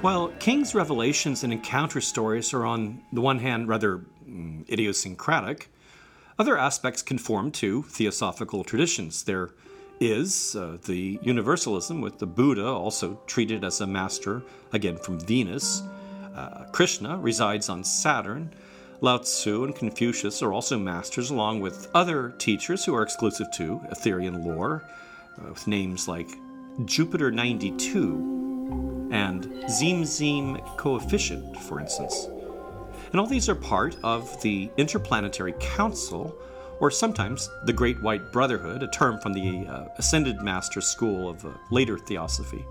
While 0.00 0.28
King's 0.40 0.74
revelations 0.74 1.44
and 1.44 1.52
encounter 1.52 2.00
stories 2.00 2.52
are, 2.52 2.66
on 2.66 3.02
the 3.12 3.20
one 3.20 3.38
hand, 3.38 3.68
rather 3.68 3.98
mm, 4.28 4.68
idiosyncratic, 4.68 5.70
other 6.40 6.58
aspects 6.58 7.02
conform 7.02 7.52
to 7.52 7.84
theosophical 7.84 8.64
traditions. 8.64 9.22
There 9.22 9.50
is 10.00 10.56
uh, 10.56 10.78
the 10.84 11.18
universalism 11.22 12.00
with 12.00 12.18
the 12.18 12.26
Buddha 12.26 12.66
also 12.66 13.18
treated 13.26 13.64
as 13.64 13.80
a 13.80 13.86
master, 13.86 14.42
again 14.72 14.96
from 14.96 15.18
Venus. 15.20 15.82
Uh, 16.34 16.64
Krishna 16.72 17.16
resides 17.18 17.68
on 17.68 17.82
Saturn. 17.82 18.50
Lao 19.00 19.18
Tzu 19.18 19.64
and 19.64 19.74
Confucius 19.74 20.42
are 20.42 20.52
also 20.52 20.78
masters, 20.78 21.30
along 21.30 21.60
with 21.60 21.90
other 21.94 22.30
teachers 22.38 22.84
who 22.84 22.94
are 22.94 23.02
exclusive 23.02 23.50
to 23.52 23.80
Aetherian 23.90 24.44
lore, 24.44 24.84
uh, 25.38 25.50
with 25.50 25.66
names 25.66 26.08
like 26.08 26.28
Jupiter 26.84 27.30
92 27.30 29.08
and 29.12 29.70
Zim 29.70 30.04
Zim 30.04 30.58
Coefficient, 30.76 31.56
for 31.62 31.80
instance. 31.80 32.28
And 33.12 33.20
all 33.20 33.26
these 33.26 33.48
are 33.48 33.54
part 33.54 33.96
of 34.02 34.40
the 34.42 34.70
Interplanetary 34.76 35.54
Council, 35.60 36.36
or 36.80 36.90
sometimes 36.90 37.50
the 37.64 37.72
Great 37.72 38.00
White 38.02 38.32
Brotherhood, 38.32 38.82
a 38.82 38.88
term 38.88 39.18
from 39.20 39.32
the 39.32 39.66
uh, 39.66 39.88
Ascended 39.96 40.42
Master 40.42 40.80
school 40.80 41.28
of 41.28 41.44
uh, 41.44 41.50
later 41.70 41.98
theosophy. 41.98 42.64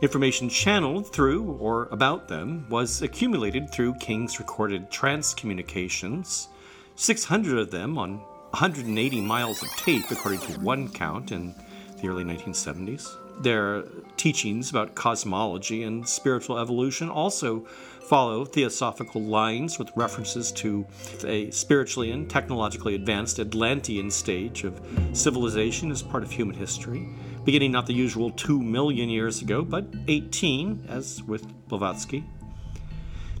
Information 0.00 0.48
channeled 0.48 1.12
through 1.12 1.56
or 1.58 1.88
about 1.90 2.28
them 2.28 2.66
was 2.68 3.02
accumulated 3.02 3.70
through 3.70 3.94
King's 3.94 4.38
recorded 4.38 4.90
trance 4.90 5.34
communications, 5.34 6.48
600 6.94 7.58
of 7.58 7.70
them 7.70 7.98
on 7.98 8.18
180 8.50 9.20
miles 9.20 9.62
of 9.62 9.68
tape, 9.70 10.10
according 10.10 10.40
to 10.40 10.60
one 10.60 10.88
count 10.88 11.32
in 11.32 11.54
the 12.00 12.08
early 12.08 12.24
1970s. 12.24 13.08
Their 13.42 13.84
teachings 14.16 14.70
about 14.70 14.94
cosmology 14.94 15.82
and 15.82 16.08
spiritual 16.08 16.58
evolution 16.58 17.08
also 17.08 17.66
follow 18.08 18.42
theosophical 18.42 19.22
lines 19.22 19.78
with 19.78 19.90
references 19.94 20.50
to 20.50 20.86
a 21.24 21.50
spiritually 21.50 22.10
and 22.10 22.28
technologically 22.30 22.94
advanced 22.94 23.38
Atlantean 23.38 24.10
stage 24.10 24.64
of 24.64 24.80
civilization 25.12 25.90
as 25.90 26.02
part 26.02 26.22
of 26.22 26.30
human 26.30 26.56
history, 26.56 27.06
beginning 27.44 27.70
not 27.70 27.86
the 27.86 27.92
usual 27.92 28.30
2 28.30 28.62
million 28.62 29.10
years 29.10 29.42
ago, 29.42 29.62
but 29.62 29.84
18, 30.08 30.86
as 30.88 31.22
with 31.24 31.46
Blavatsky. 31.68 32.24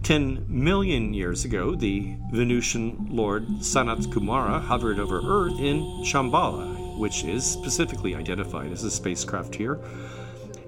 10 0.02 0.44
million 0.48 1.14
years 1.14 1.46
ago, 1.46 1.74
the 1.74 2.14
Venusian 2.30 3.08
lord 3.10 3.46
Sanat 3.60 4.06
Kumara 4.12 4.60
hovered 4.60 4.98
over 4.98 5.16
Earth 5.18 5.58
in 5.58 5.80
Shambhala, 6.04 6.98
which 6.98 7.24
is 7.24 7.44
specifically 7.44 8.14
identified 8.14 8.70
as 8.70 8.84
a 8.84 8.90
spacecraft 8.90 9.54
here. 9.54 9.80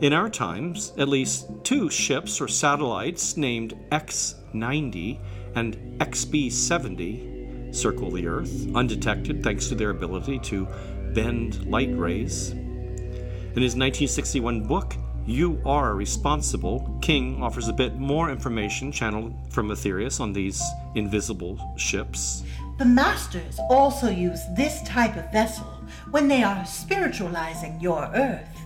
In 0.00 0.14
our 0.14 0.30
times, 0.30 0.94
at 0.96 1.10
least 1.10 1.46
two 1.62 1.90
ships 1.90 2.40
or 2.40 2.48
satellites 2.48 3.36
named 3.36 3.74
X 3.92 4.34
90 4.54 5.20
and 5.56 5.76
XB 6.00 6.50
70 6.50 7.68
circle 7.70 8.10
the 8.10 8.26
Earth, 8.26 8.66
undetected 8.74 9.44
thanks 9.44 9.68
to 9.68 9.74
their 9.74 9.90
ability 9.90 10.38
to 10.38 10.66
bend 11.12 11.66
light 11.66 11.94
rays. 11.98 12.52
In 12.52 13.60
his 13.62 13.76
1961 13.76 14.66
book, 14.66 14.94
You 15.26 15.60
Are 15.66 15.94
Responsible, 15.94 16.98
King 17.02 17.42
offers 17.42 17.68
a 17.68 17.72
bit 17.74 17.96
more 17.96 18.30
information 18.30 18.90
channeled 18.90 19.34
from 19.50 19.68
Aetherius 19.68 20.18
on 20.18 20.32
these 20.32 20.62
invisible 20.94 21.74
ships. 21.76 22.42
The 22.78 22.86
masters 22.86 23.58
also 23.68 24.08
use 24.08 24.40
this 24.56 24.82
type 24.84 25.18
of 25.18 25.30
vessel 25.30 25.66
when 26.10 26.26
they 26.26 26.42
are 26.42 26.64
spiritualizing 26.64 27.78
your 27.82 28.10
earth. 28.14 28.59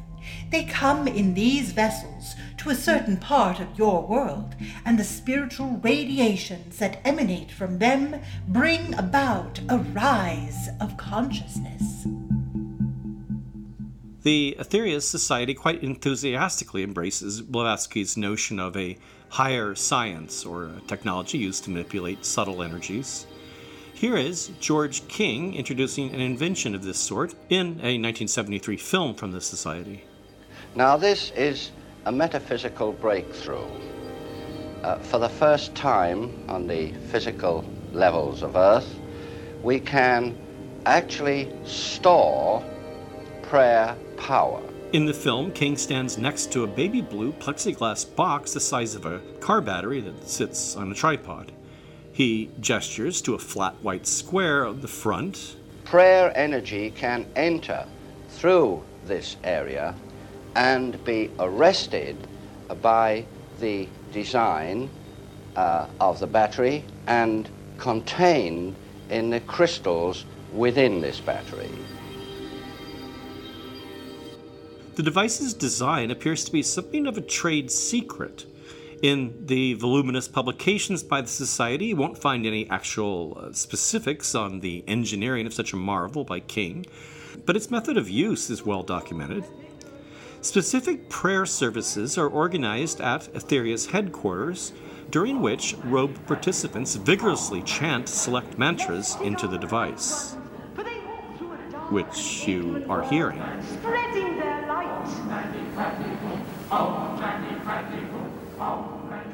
They 0.50 0.64
come 0.64 1.08
in 1.08 1.34
these 1.34 1.72
vessels 1.72 2.34
to 2.58 2.70
a 2.70 2.74
certain 2.74 3.16
part 3.16 3.60
of 3.60 3.78
your 3.78 4.06
world, 4.06 4.54
and 4.84 4.98
the 4.98 5.04
spiritual 5.04 5.80
radiations 5.82 6.78
that 6.78 7.00
emanate 7.04 7.50
from 7.50 7.78
them 7.78 8.20
bring 8.48 8.94
about 8.94 9.60
a 9.68 9.78
rise 9.78 10.68
of 10.80 10.96
consciousness. 10.96 12.06
The 14.22 14.56
Aetherius 14.58 15.02
Society 15.02 15.52
quite 15.52 15.82
enthusiastically 15.82 16.82
embraces 16.82 17.42
Blavatsky's 17.42 18.16
notion 18.16 18.58
of 18.58 18.74
a 18.74 18.96
higher 19.28 19.74
science 19.74 20.46
or 20.46 20.70
technology 20.86 21.36
used 21.36 21.64
to 21.64 21.70
manipulate 21.70 22.24
subtle 22.24 22.62
energies. 22.62 23.26
Here 23.92 24.16
is 24.16 24.50
George 24.60 25.06
King 25.08 25.54
introducing 25.54 26.14
an 26.14 26.20
invention 26.20 26.74
of 26.74 26.82
this 26.82 26.98
sort 26.98 27.34
in 27.50 27.66
a 27.82 28.00
1973 28.00 28.78
film 28.78 29.14
from 29.14 29.32
the 29.32 29.42
Society. 29.42 30.04
Now, 30.76 30.96
this 30.96 31.30
is 31.36 31.70
a 32.04 32.10
metaphysical 32.10 32.90
breakthrough. 32.90 33.64
Uh, 34.82 34.98
for 34.98 35.18
the 35.18 35.28
first 35.28 35.72
time 35.76 36.44
on 36.48 36.66
the 36.66 36.90
physical 37.12 37.64
levels 37.92 38.42
of 38.42 38.56
Earth, 38.56 38.98
we 39.62 39.78
can 39.78 40.36
actually 40.84 41.48
store 41.64 42.64
prayer 43.42 43.96
power. 44.16 44.60
In 44.92 45.06
the 45.06 45.14
film, 45.14 45.52
King 45.52 45.76
stands 45.76 46.18
next 46.18 46.50
to 46.52 46.64
a 46.64 46.66
baby 46.66 47.00
blue 47.00 47.32
plexiglass 47.34 48.04
box 48.16 48.52
the 48.52 48.60
size 48.60 48.96
of 48.96 49.06
a 49.06 49.20
car 49.38 49.60
battery 49.60 50.00
that 50.00 50.28
sits 50.28 50.74
on 50.74 50.90
a 50.90 50.94
tripod. 50.94 51.52
He 52.12 52.50
gestures 52.58 53.22
to 53.22 53.34
a 53.34 53.38
flat 53.38 53.74
white 53.80 54.08
square 54.08 54.64
of 54.64 54.82
the 54.82 54.88
front. 54.88 55.56
Prayer 55.84 56.32
energy 56.34 56.90
can 56.90 57.26
enter 57.36 57.86
through 58.28 58.82
this 59.06 59.36
area 59.44 59.94
and 60.54 61.02
be 61.04 61.30
arrested 61.38 62.16
by 62.80 63.24
the 63.60 63.88
design 64.12 64.90
uh, 65.56 65.86
of 66.00 66.20
the 66.20 66.26
battery 66.26 66.84
and 67.06 67.48
contained 67.78 68.74
in 69.10 69.30
the 69.30 69.40
crystals 69.40 70.24
within 70.52 71.00
this 71.00 71.20
battery. 71.20 71.70
The 74.94 75.02
device's 75.02 75.54
design 75.54 76.12
appears 76.12 76.44
to 76.44 76.52
be 76.52 76.62
something 76.62 77.06
of 77.06 77.18
a 77.18 77.20
trade 77.20 77.70
secret. 77.70 78.46
In 79.02 79.44
the 79.46 79.74
voluminous 79.74 80.28
publications 80.28 81.02
by 81.02 81.20
the 81.20 81.28
Society, 81.28 81.86
you 81.86 81.96
won't 81.96 82.16
find 82.16 82.46
any 82.46 82.70
actual 82.70 83.36
uh, 83.36 83.52
specifics 83.52 84.34
on 84.34 84.60
the 84.60 84.84
engineering 84.86 85.46
of 85.46 85.52
such 85.52 85.72
a 85.72 85.76
marvel 85.76 86.24
by 86.24 86.40
King, 86.40 86.86
but 87.44 87.56
its 87.56 87.70
method 87.70 87.96
of 87.96 88.08
use 88.08 88.48
is 88.48 88.64
well 88.64 88.82
documented. 88.82 89.44
Specific 90.44 91.08
prayer 91.08 91.46
services 91.46 92.18
are 92.18 92.28
organized 92.28 93.00
at 93.00 93.32
Aetherius' 93.32 93.92
headquarters, 93.92 94.74
during 95.10 95.40
which 95.40 95.74
robed 95.84 96.26
participants 96.26 96.96
vigorously 96.96 97.62
chant 97.62 98.10
select 98.10 98.58
mantras 98.58 99.16
into 99.22 99.48
the 99.48 99.56
device, 99.56 100.34
which 101.88 102.46
you 102.46 102.84
are 102.90 103.02
hearing. 103.08 103.40
Spreading 103.62 104.36
their 104.38 104.66
light. 104.66 104.90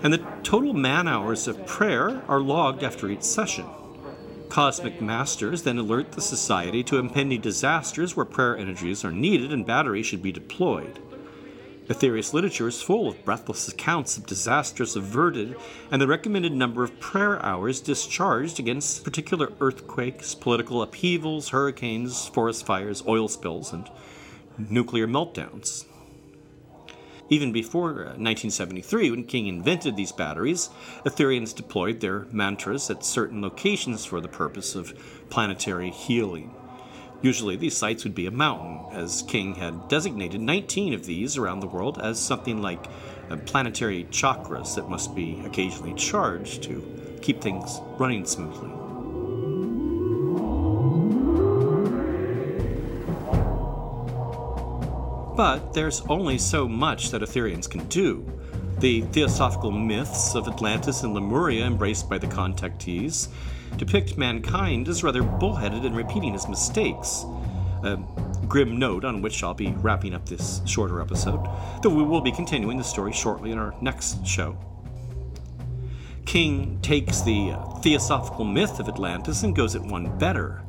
And 0.04 0.12
the 0.12 0.24
total 0.44 0.74
man 0.74 1.08
hours 1.08 1.48
of 1.48 1.66
prayer 1.66 2.22
are 2.28 2.40
logged 2.40 2.84
after 2.84 3.10
each 3.10 3.24
session. 3.24 3.66
Cosmic 4.50 5.00
Masters 5.00 5.62
then 5.62 5.78
alert 5.78 6.10
the 6.10 6.20
Society 6.20 6.82
to 6.82 6.98
impending 6.98 7.40
disasters 7.40 8.16
where 8.16 8.26
prayer 8.26 8.58
energies 8.58 9.04
are 9.04 9.12
needed 9.12 9.52
and 9.52 9.64
batteries 9.64 10.06
should 10.06 10.22
be 10.22 10.32
deployed. 10.32 10.98
Aetherius 11.86 12.34
literature 12.34 12.66
is 12.66 12.82
full 12.82 13.08
of 13.08 13.24
breathless 13.24 13.68
accounts 13.68 14.16
of 14.16 14.26
disasters 14.26 14.96
averted 14.96 15.56
and 15.92 16.02
the 16.02 16.06
recommended 16.08 16.52
number 16.52 16.82
of 16.82 16.98
prayer 16.98 17.40
hours 17.44 17.80
discharged 17.80 18.58
against 18.58 19.04
particular 19.04 19.52
earthquakes, 19.60 20.34
political 20.34 20.82
upheavals, 20.82 21.50
hurricanes, 21.50 22.26
forest 22.26 22.66
fires, 22.66 23.04
oil 23.06 23.28
spills, 23.28 23.72
and 23.72 23.88
nuclear 24.58 25.06
meltdowns. 25.06 25.84
Even 27.32 27.52
before 27.52 27.92
1973, 27.92 29.12
when 29.12 29.22
King 29.22 29.46
invented 29.46 29.94
these 29.94 30.10
batteries, 30.10 30.68
Aetherians 31.06 31.54
deployed 31.54 32.00
their 32.00 32.26
mantras 32.32 32.90
at 32.90 33.04
certain 33.04 33.40
locations 33.40 34.04
for 34.04 34.20
the 34.20 34.26
purpose 34.26 34.74
of 34.74 34.92
planetary 35.30 35.90
healing. 35.90 36.52
Usually, 37.22 37.54
these 37.54 37.76
sites 37.76 38.02
would 38.02 38.16
be 38.16 38.26
a 38.26 38.32
mountain, 38.32 38.80
as 38.90 39.22
King 39.22 39.54
had 39.54 39.88
designated 39.88 40.40
19 40.40 40.92
of 40.92 41.06
these 41.06 41.36
around 41.36 41.60
the 41.60 41.68
world 41.68 42.00
as 42.02 42.18
something 42.18 42.60
like 42.60 42.84
uh, 43.30 43.36
planetary 43.46 44.04
chakras 44.10 44.74
that 44.74 44.88
must 44.88 45.14
be 45.14 45.40
occasionally 45.44 45.94
charged 45.94 46.64
to 46.64 47.18
keep 47.22 47.40
things 47.40 47.80
running 47.96 48.26
smoothly. 48.26 48.79
But 55.40 55.72
there's 55.72 56.02
only 56.02 56.36
so 56.36 56.68
much 56.68 57.12
that 57.12 57.22
Aetherians 57.22 57.66
can 57.66 57.86
do. 57.88 58.30
The 58.78 59.00
theosophical 59.00 59.70
myths 59.70 60.34
of 60.34 60.46
Atlantis 60.46 61.02
and 61.02 61.14
Lemuria 61.14 61.64
embraced 61.64 62.10
by 62.10 62.18
the 62.18 62.26
contactees 62.26 63.28
depict 63.78 64.18
mankind 64.18 64.86
as 64.86 65.02
rather 65.02 65.22
bullheaded 65.22 65.86
and 65.86 65.96
repeating 65.96 66.34
his 66.34 66.46
mistakes. 66.46 67.24
A 67.84 67.96
grim 68.48 68.78
note 68.78 69.06
on 69.06 69.22
which 69.22 69.42
I'll 69.42 69.54
be 69.54 69.72
wrapping 69.78 70.12
up 70.12 70.28
this 70.28 70.60
shorter 70.66 71.00
episode, 71.00 71.48
though 71.82 71.88
we 71.88 72.02
will 72.02 72.20
be 72.20 72.32
continuing 72.32 72.76
the 72.76 72.84
story 72.84 73.14
shortly 73.14 73.50
in 73.50 73.56
our 73.56 73.74
next 73.80 74.26
show. 74.26 74.58
King 76.26 76.78
takes 76.82 77.22
the 77.22 77.52
uh, 77.52 77.64
theosophical 77.76 78.44
myth 78.44 78.78
of 78.78 78.90
Atlantis 78.90 79.42
and 79.42 79.56
goes 79.56 79.74
it 79.74 79.80
one 79.80 80.18
better. 80.18 80.60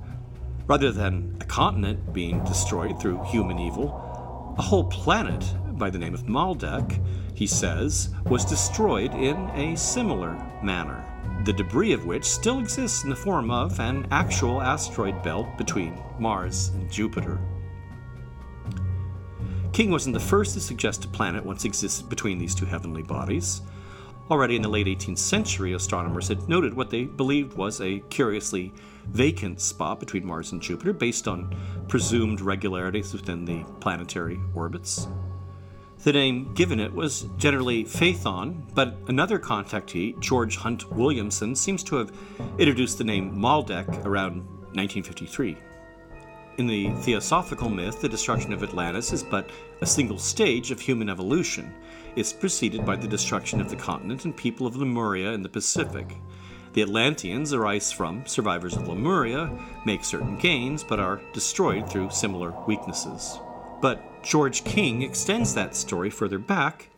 Rather 0.65 0.93
than 0.93 1.35
a 1.41 1.43
continent 1.43 2.13
being 2.13 2.41
destroyed 2.45 3.01
through 3.01 3.21
human 3.25 3.59
evil, 3.59 4.07
a 4.61 4.63
whole 4.63 4.83
planet 4.83 5.43
by 5.79 5.89
the 5.89 5.97
name 5.97 6.13
of 6.13 6.27
Maldek, 6.27 7.03
he 7.33 7.47
says, 7.47 8.09
was 8.27 8.45
destroyed 8.45 9.11
in 9.15 9.35
a 9.55 9.75
similar 9.75 10.33
manner 10.61 11.03
the 11.45 11.53
debris 11.53 11.93
of 11.93 12.05
which 12.05 12.23
still 12.23 12.59
exists 12.59 13.03
in 13.03 13.09
the 13.09 13.15
form 13.15 13.49
of 13.49 13.79
an 13.79 14.05
actual 14.11 14.61
asteroid 14.61 15.23
belt 15.23 15.47
between 15.57 15.99
Mars 16.19 16.67
and 16.75 16.91
Jupiter. 16.91 17.39
King 19.73 19.89
wasn't 19.89 20.13
the 20.13 20.19
first 20.19 20.53
to 20.53 20.59
suggest 20.59 21.05
a 21.05 21.07
planet 21.07 21.43
once 21.43 21.65
existed 21.65 22.07
between 22.07 22.37
these 22.37 22.53
two 22.53 22.67
heavenly 22.67 23.01
bodies. 23.01 23.63
Already 24.29 24.55
in 24.57 24.61
the 24.61 24.69
late 24.69 24.85
18th 24.85 25.17
century, 25.17 25.73
astronomers 25.73 26.27
had 26.27 26.47
noted 26.47 26.75
what 26.75 26.91
they 26.91 27.05
believed 27.05 27.57
was 27.57 27.81
a 27.81 27.97
curiously 28.11 28.71
vacant 29.07 29.61
spot 29.61 29.99
between 29.99 30.25
Mars 30.25 30.51
and 30.51 30.61
Jupiter 30.61 30.93
based 30.93 31.27
on 31.27 31.55
presumed 31.87 32.41
regularities 32.41 33.13
within 33.13 33.45
the 33.45 33.63
planetary 33.79 34.39
orbits. 34.55 35.07
The 36.03 36.13
name 36.13 36.53
given 36.55 36.79
it 36.79 36.91
was 36.91 37.27
generally 37.37 37.83
Phaethon, 37.83 38.73
but 38.73 38.97
another 39.07 39.37
contactee, 39.37 40.19
George 40.19 40.57
Hunt 40.57 40.91
Williamson, 40.91 41.55
seems 41.55 41.83
to 41.83 41.97
have 41.97 42.11
introduced 42.57 42.97
the 42.97 43.03
name 43.03 43.35
Maldek 43.35 43.87
around 44.03 44.37
1953. 44.73 45.57
In 46.57 46.67
the 46.67 46.89
theosophical 47.01 47.69
myth, 47.69 48.01
the 48.01 48.09
destruction 48.09 48.51
of 48.51 48.63
Atlantis 48.63 49.13
is 49.13 49.23
but 49.23 49.51
a 49.81 49.85
single 49.85 50.17
stage 50.17 50.71
of 50.71 50.79
human 50.79 51.09
evolution. 51.09 51.73
It's 52.15 52.33
preceded 52.33 52.85
by 52.85 52.95
the 52.95 53.07
destruction 53.07 53.61
of 53.61 53.69
the 53.69 53.75
continent 53.75 54.25
and 54.25 54.35
people 54.35 54.67
of 54.67 54.75
Lemuria 54.75 55.31
in 55.31 55.43
the 55.43 55.49
Pacific. 55.49 56.17
The 56.73 56.81
Atlanteans 56.81 57.53
arise 57.53 57.91
from 57.91 58.25
survivors 58.25 58.77
of 58.77 58.87
Lemuria, 58.87 59.51
make 59.85 60.05
certain 60.05 60.37
gains, 60.37 60.85
but 60.85 61.01
are 61.01 61.21
destroyed 61.33 61.89
through 61.89 62.11
similar 62.11 62.53
weaknesses. 62.65 63.39
But 63.81 64.23
George 64.23 64.63
King 64.63 65.01
extends 65.01 65.53
that 65.53 65.75
story 65.75 66.09
further 66.09 66.39
back 66.39 66.89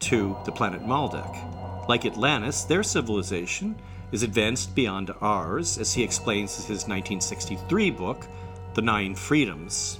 to 0.00 0.36
the 0.44 0.52
planet 0.52 0.82
Maldek. 0.82 1.88
Like 1.88 2.06
Atlantis, 2.06 2.62
their 2.62 2.84
civilization 2.84 3.74
is 4.12 4.22
advanced 4.22 4.76
beyond 4.76 5.10
ours, 5.20 5.76
as 5.78 5.92
he 5.92 6.04
explains 6.04 6.56
in 6.56 6.62
his 6.66 6.86
1963 6.86 7.90
book, 7.90 8.26
The 8.74 8.82
Nine 8.82 9.16
Freedoms. 9.16 9.98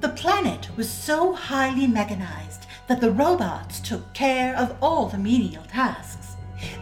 The 0.00 0.10
planet 0.10 0.68
was 0.76 0.88
so 0.88 1.32
highly 1.32 1.86
mechanized 1.86 2.66
that 2.86 3.00
the 3.00 3.10
robots 3.10 3.80
took 3.80 4.12
care 4.14 4.56
of 4.56 4.76
all 4.80 5.08
the 5.08 5.18
menial 5.18 5.64
tasks. 5.64 6.29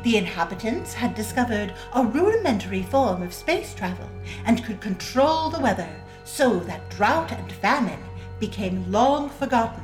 The 0.02 0.16
inhabitants 0.16 0.94
had 0.94 1.14
discovered 1.14 1.74
a 1.94 2.04
rudimentary 2.04 2.82
form 2.82 3.22
of 3.22 3.34
space 3.34 3.74
travel 3.74 4.08
and 4.44 4.64
could 4.64 4.80
control 4.80 5.50
the 5.50 5.60
weather 5.60 5.88
so 6.24 6.58
that 6.60 6.88
drought 6.90 7.32
and 7.32 7.50
famine 7.52 8.02
became 8.38 8.90
long 8.90 9.30
forgotten. 9.30 9.82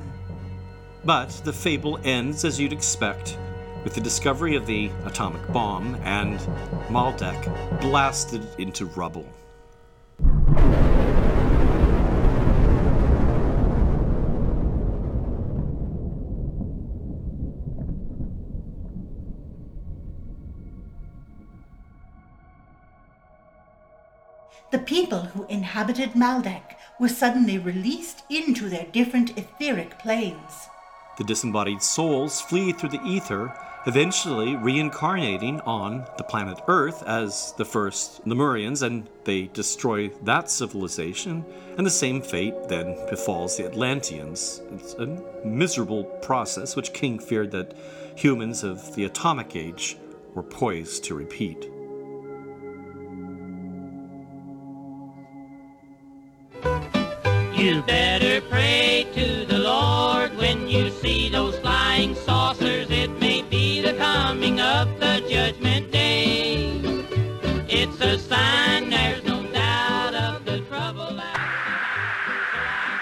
But 1.04 1.30
the 1.44 1.52
fable 1.52 1.98
ends 2.04 2.44
as 2.44 2.58
you'd 2.58 2.72
expect, 2.72 3.36
with 3.82 3.94
the 3.94 4.00
discovery 4.00 4.56
of 4.56 4.66
the 4.66 4.90
atomic 5.04 5.46
bomb 5.52 5.96
and 6.02 6.38
Maldek 6.88 7.80
blasted 7.80 8.46
into 8.58 8.86
rubble. 8.86 9.26
The 24.74 24.80
people 24.80 25.20
who 25.20 25.46
inhabited 25.46 26.14
Maldek 26.14 26.74
were 26.98 27.08
suddenly 27.08 27.58
released 27.58 28.24
into 28.28 28.68
their 28.68 28.86
different 28.90 29.38
etheric 29.38 30.00
planes. 30.00 30.66
The 31.16 31.22
disembodied 31.22 31.80
souls 31.80 32.40
flee 32.40 32.72
through 32.72 32.88
the 32.88 33.04
ether, 33.04 33.56
eventually 33.86 34.56
reincarnating 34.56 35.60
on 35.60 36.08
the 36.18 36.24
planet 36.24 36.60
Earth 36.66 37.04
as 37.04 37.54
the 37.56 37.64
first 37.64 38.26
Lemurians, 38.26 38.82
and 38.82 39.08
they 39.22 39.42
destroy 39.42 40.08
that 40.24 40.50
civilization, 40.50 41.44
and 41.78 41.86
the 41.86 41.90
same 41.90 42.20
fate 42.20 42.66
then 42.66 42.96
befalls 43.08 43.56
the 43.56 43.66
Atlanteans. 43.66 44.60
It's 44.72 44.94
a 44.94 45.06
miserable 45.44 46.02
process 46.02 46.74
which 46.74 46.92
King 46.92 47.20
feared 47.20 47.52
that 47.52 47.76
humans 48.16 48.64
of 48.64 48.96
the 48.96 49.04
atomic 49.04 49.54
age 49.54 49.96
were 50.34 50.42
poised 50.42 51.04
to 51.04 51.14
repeat. 51.14 51.70
You 57.64 57.80
better 57.80 58.42
pray 58.42 59.06
to 59.14 59.46
the 59.46 59.58
Lord 59.58 60.36
when 60.36 60.68
you 60.68 60.90
see 60.90 61.30
those 61.30 61.58
flying 61.60 62.14
saucers. 62.14 62.90
It 62.90 63.08
may 63.18 63.40
be 63.40 63.80
the 63.80 63.94
coming 63.94 64.60
of 64.60 65.00
the 65.00 65.24
judgment 65.26 65.90
day. 65.90 66.82
It's 67.66 67.98
a 68.02 68.18
sign 68.18 68.90
there's 68.90 69.24
no 69.24 69.50
doubt 69.50 70.14
of 70.14 70.44
the 70.44 70.60
trouble 70.68 71.16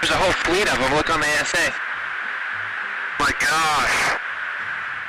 There's 0.01 0.13
a 0.13 0.17
whole 0.23 0.33
fleet 0.45 0.73
of 0.73 0.79
them. 0.79 0.95
Look 0.95 1.11
on 1.11 1.19
the 1.19 1.27
ASA. 1.41 1.75
My 3.19 3.33
gosh. 3.41 4.32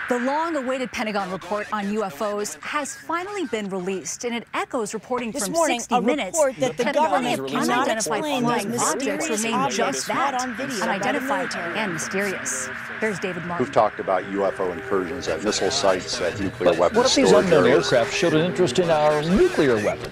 The 0.09 0.19
long 0.19 0.57
awaited 0.57 0.91
Pentagon 0.91 1.31
report 1.31 1.71
on 1.71 1.85
UFOs 1.85 2.59
has 2.59 2.93
finally 2.93 3.45
been 3.45 3.69
released, 3.69 4.25
and 4.25 4.35
it 4.35 4.45
echoes 4.53 4.93
reporting 4.93 5.31
This 5.31 5.45
from 5.45 5.53
morning, 5.53 5.79
60 5.79 5.95
a 5.95 6.01
Minutes. 6.01 6.37
report 6.37 6.55
that 6.57 6.75
the 6.75 6.83
Pentagon 6.83 7.23
government 7.23 7.39
has 7.39 7.67
cannot 7.67 7.87
unidentified 7.87 8.23
those 8.23 8.29
flying 8.41 8.79
objects 8.79 9.29
remain 9.29 9.69
just 9.69 10.07
that 10.07 10.33
on 10.33 10.55
video 10.55 10.77
by 10.81 10.99
the 10.99 11.05
unidentified 11.05 11.55
and 11.55 11.93
mysterious. 11.93 12.69
Here's 12.99 13.17
David 13.19 13.45
Martin. 13.45 13.65
Who've 13.65 13.73
talked 13.73 14.01
about 14.01 14.23
UFO 14.25 14.73
incursions 14.73 15.29
at 15.29 15.41
missile 15.41 15.71
sites, 15.71 16.19
at 16.19 16.37
nuclear 16.37 16.73
weapons 16.73 16.97
What 16.97 17.05
if 17.05 17.15
these 17.15 17.31
unknown 17.31 17.63
areas? 17.65 17.85
aircraft 17.85 18.13
showed 18.13 18.33
an 18.33 18.41
interest 18.41 18.79
in 18.79 18.89
our 18.89 19.23
nuclear 19.23 19.75
weapon? 19.77 20.11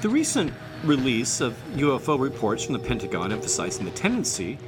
The 0.00 0.08
recent 0.08 0.50
release 0.84 1.42
of 1.42 1.62
UFO 1.74 2.18
reports 2.18 2.64
from 2.64 2.72
the 2.72 2.78
Pentagon 2.78 3.32
emphasizing 3.32 3.84
the 3.84 3.90
tendency 3.90 4.58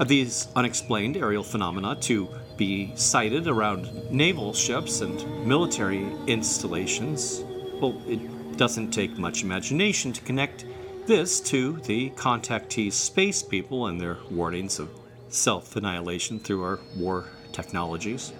of 0.00 0.08
these 0.08 0.48
unexplained 0.56 1.16
aerial 1.16 1.44
phenomena 1.44 1.94
to 1.94 2.28
be 2.60 2.92
sighted 2.94 3.48
around 3.48 3.88
naval 4.12 4.52
ships 4.52 5.00
and 5.00 5.46
military 5.46 6.06
installations. 6.26 7.42
Well, 7.80 7.98
it 8.06 8.58
doesn't 8.58 8.90
take 8.90 9.16
much 9.16 9.42
imagination 9.42 10.12
to 10.12 10.20
connect 10.20 10.66
this 11.06 11.40
to 11.40 11.78
the 11.80 12.10
contactee 12.10 12.92
space 12.92 13.42
people 13.42 13.86
and 13.86 13.98
their 13.98 14.18
warnings 14.30 14.78
of 14.78 14.90
self 15.30 15.74
annihilation 15.76 16.38
through 16.38 16.62
our 16.62 16.80
war 16.98 17.24
technologies. 17.50 18.34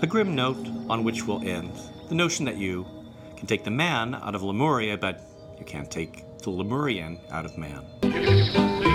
A 0.00 0.06
grim 0.06 0.34
note 0.34 0.66
on 0.88 1.04
which 1.04 1.26
we'll 1.26 1.46
end 1.46 1.72
the 2.08 2.14
notion 2.14 2.46
that 2.46 2.56
you 2.56 2.86
can 3.36 3.46
take 3.46 3.64
the 3.64 3.70
man 3.70 4.14
out 4.14 4.34
of 4.34 4.42
Lemuria, 4.42 4.96
but 4.96 5.20
you 5.58 5.66
can't 5.66 5.90
take 5.90 6.24
the 6.38 6.48
Lemurian 6.48 7.18
out 7.30 7.44
of 7.44 7.58
man. 7.58 8.89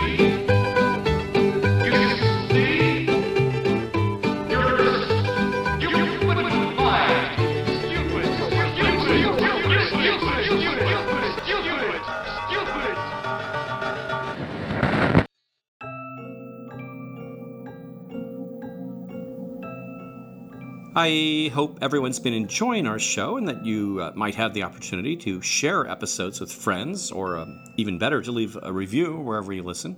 I 20.97 21.51
hope 21.53 21.79
everyone's 21.81 22.21
been 22.21 22.33
enjoying 22.33 22.87
our 22.87 22.99
show 22.99 23.35
and 23.35 23.49
that 23.49 23.65
you 23.65 23.99
uh, 23.99 24.13
might 24.15 24.35
have 24.35 24.53
the 24.53 24.63
opportunity 24.63 25.17
to 25.17 25.41
share 25.41 25.85
episodes 25.85 26.39
with 26.39 26.53
friends, 26.53 27.11
or 27.11 27.37
um, 27.37 27.61
even 27.75 27.97
better, 27.97 28.21
to 28.21 28.31
leave 28.31 28.57
a 28.63 28.71
review 28.71 29.17
wherever 29.17 29.51
you 29.51 29.61
listen. 29.61 29.97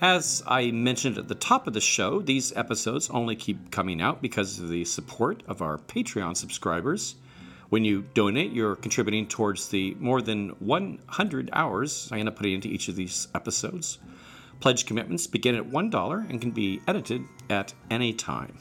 As 0.00 0.42
I 0.48 0.72
mentioned 0.72 1.16
at 1.16 1.28
the 1.28 1.36
top 1.36 1.68
of 1.68 1.74
the 1.74 1.80
show, 1.80 2.22
these 2.22 2.52
episodes 2.56 3.08
only 3.10 3.36
keep 3.36 3.70
coming 3.70 4.02
out 4.02 4.20
because 4.20 4.58
of 4.58 4.68
the 4.68 4.84
support 4.84 5.44
of 5.46 5.62
our 5.62 5.78
Patreon 5.78 6.36
subscribers. 6.36 7.14
When 7.68 7.84
you 7.84 8.02
donate, 8.12 8.50
you're 8.50 8.74
contributing 8.74 9.28
towards 9.28 9.68
the 9.68 9.94
more 10.00 10.22
than 10.22 10.48
100 10.58 11.50
hours 11.52 12.08
I 12.10 12.18
end 12.18 12.28
up 12.28 12.34
putting 12.34 12.54
into 12.54 12.66
each 12.66 12.88
of 12.88 12.96
these 12.96 13.28
episodes. 13.32 14.00
Pledge 14.58 14.86
commitments 14.86 15.28
begin 15.28 15.54
at 15.54 15.70
$1 15.70 16.30
and 16.30 16.40
can 16.40 16.50
be 16.50 16.80
edited 16.88 17.22
at 17.48 17.74
any 17.92 18.12
time. 18.12 18.58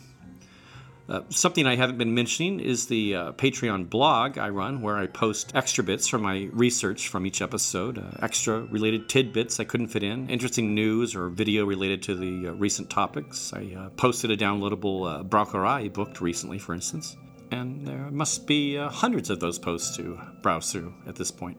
Uh, 1.10 1.22
something 1.30 1.66
I 1.66 1.76
haven't 1.76 1.98
been 1.98 2.14
mentioning 2.14 2.60
is 2.60 2.86
the 2.86 3.16
uh, 3.16 3.32
Patreon 3.32 3.90
blog 3.90 4.38
I 4.38 4.50
run, 4.50 4.82
where 4.82 4.96
I 4.96 5.08
post 5.08 5.52
extra 5.56 5.84
bits 5.84 6.08
from 6.08 6.22
my 6.22 6.50
research 6.54 7.08
from 7.08 7.26
each 7.26 7.42
episode, 7.42 7.98
uh, 7.98 8.04
extra 8.22 8.62
related 8.62 9.10
tidbits 9.10 9.60
I 9.60 9.64
couldn't 9.64 9.88
fit 9.88 10.04
in, 10.04 10.30
interesting 10.30 10.76
news 10.76 11.16
or 11.16 11.30
video 11.30 11.66
related 11.66 12.04
to 12.04 12.16
the 12.16 12.50
uh, 12.50 12.52
recent 12.54 12.92
topics. 12.92 13.52
I 13.54 13.76
uh, 13.76 13.90
posted 13.90 14.30
a 14.30 14.38
downloadable 14.38 15.10
uh, 15.10 15.24
Braucherei 15.24 15.92
book 15.92 16.22
recently, 16.22 16.60
for 16.60 16.76
instance, 16.76 17.18
and 17.50 17.88
there 17.88 18.12
must 18.12 18.46
be 18.46 18.76
hundreds 18.76 19.32
of 19.32 19.40
those 19.40 19.58
posts 19.58 19.98
to 19.98 20.20
browse 20.44 20.72
through 20.72 20.94
at 21.08 21.16
this 21.16 21.32
point. 21.32 21.58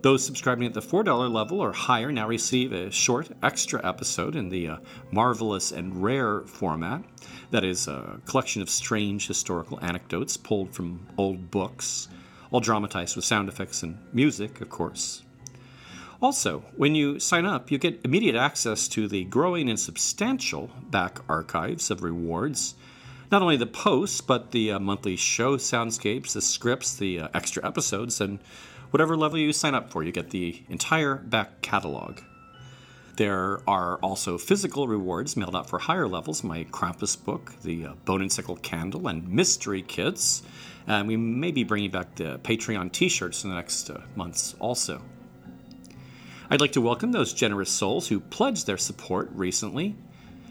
Those 0.00 0.24
subscribing 0.24 0.64
at 0.64 0.74
the 0.74 0.80
$4 0.80 1.32
level 1.32 1.60
or 1.60 1.72
higher 1.72 2.12
now 2.12 2.28
receive 2.28 2.72
a 2.72 2.90
short 2.90 3.30
extra 3.42 3.84
episode 3.84 4.36
in 4.36 4.48
the 4.48 4.68
uh, 4.68 4.76
marvelous 5.10 5.72
and 5.72 6.02
rare 6.02 6.42
format. 6.42 7.02
That 7.50 7.64
is 7.64 7.88
a 7.88 8.20
collection 8.24 8.62
of 8.62 8.70
strange 8.70 9.26
historical 9.26 9.80
anecdotes 9.82 10.36
pulled 10.36 10.72
from 10.72 11.04
old 11.16 11.50
books, 11.50 12.08
all 12.52 12.60
dramatized 12.60 13.16
with 13.16 13.24
sound 13.24 13.48
effects 13.48 13.82
and 13.82 13.98
music, 14.12 14.60
of 14.60 14.68
course. 14.68 15.24
Also, 16.22 16.64
when 16.76 16.94
you 16.94 17.18
sign 17.18 17.44
up, 17.44 17.70
you 17.70 17.78
get 17.78 18.00
immediate 18.04 18.36
access 18.36 18.86
to 18.88 19.08
the 19.08 19.24
growing 19.24 19.68
and 19.68 19.80
substantial 19.80 20.70
back 20.90 21.18
archives 21.28 21.90
of 21.90 22.04
rewards. 22.04 22.76
Not 23.32 23.42
only 23.42 23.56
the 23.56 23.66
posts, 23.66 24.20
but 24.20 24.52
the 24.52 24.72
uh, 24.72 24.78
monthly 24.78 25.16
show 25.16 25.56
soundscapes, 25.56 26.32
the 26.32 26.40
scripts, 26.40 26.94
the 26.94 27.20
uh, 27.20 27.28
extra 27.34 27.66
episodes, 27.66 28.20
and 28.20 28.38
whatever 28.90 29.16
level 29.16 29.38
you 29.38 29.52
sign 29.52 29.74
up 29.74 29.90
for, 29.90 30.02
you 30.02 30.12
get 30.12 30.30
the 30.30 30.62
entire 30.68 31.16
back 31.16 31.62
catalog. 31.62 32.20
There 33.16 33.60
are 33.66 33.96
also 33.96 34.38
physical 34.38 34.86
rewards 34.86 35.36
mailed 35.36 35.56
out 35.56 35.68
for 35.68 35.80
higher 35.80 36.06
levels 36.06 36.44
my 36.44 36.64
Krampus 36.64 37.16
book, 37.16 37.52
the 37.62 37.86
uh, 37.86 37.92
Bone 38.04 38.22
and 38.22 38.30
Sickle 38.30 38.54
candle, 38.56 39.08
and 39.08 39.28
mystery 39.28 39.82
kits. 39.82 40.42
And 40.86 41.08
we 41.08 41.16
may 41.16 41.50
be 41.50 41.64
bringing 41.64 41.90
back 41.90 42.14
the 42.14 42.38
Patreon 42.38 42.92
t 42.92 43.08
shirts 43.08 43.42
in 43.42 43.50
the 43.50 43.56
next 43.56 43.90
uh, 43.90 44.02
months 44.14 44.54
also. 44.60 45.02
I'd 46.48 46.60
like 46.60 46.72
to 46.72 46.80
welcome 46.80 47.10
those 47.10 47.34
generous 47.34 47.70
souls 47.70 48.06
who 48.08 48.20
pledged 48.20 48.66
their 48.66 48.78
support 48.78 49.30
recently. 49.32 49.96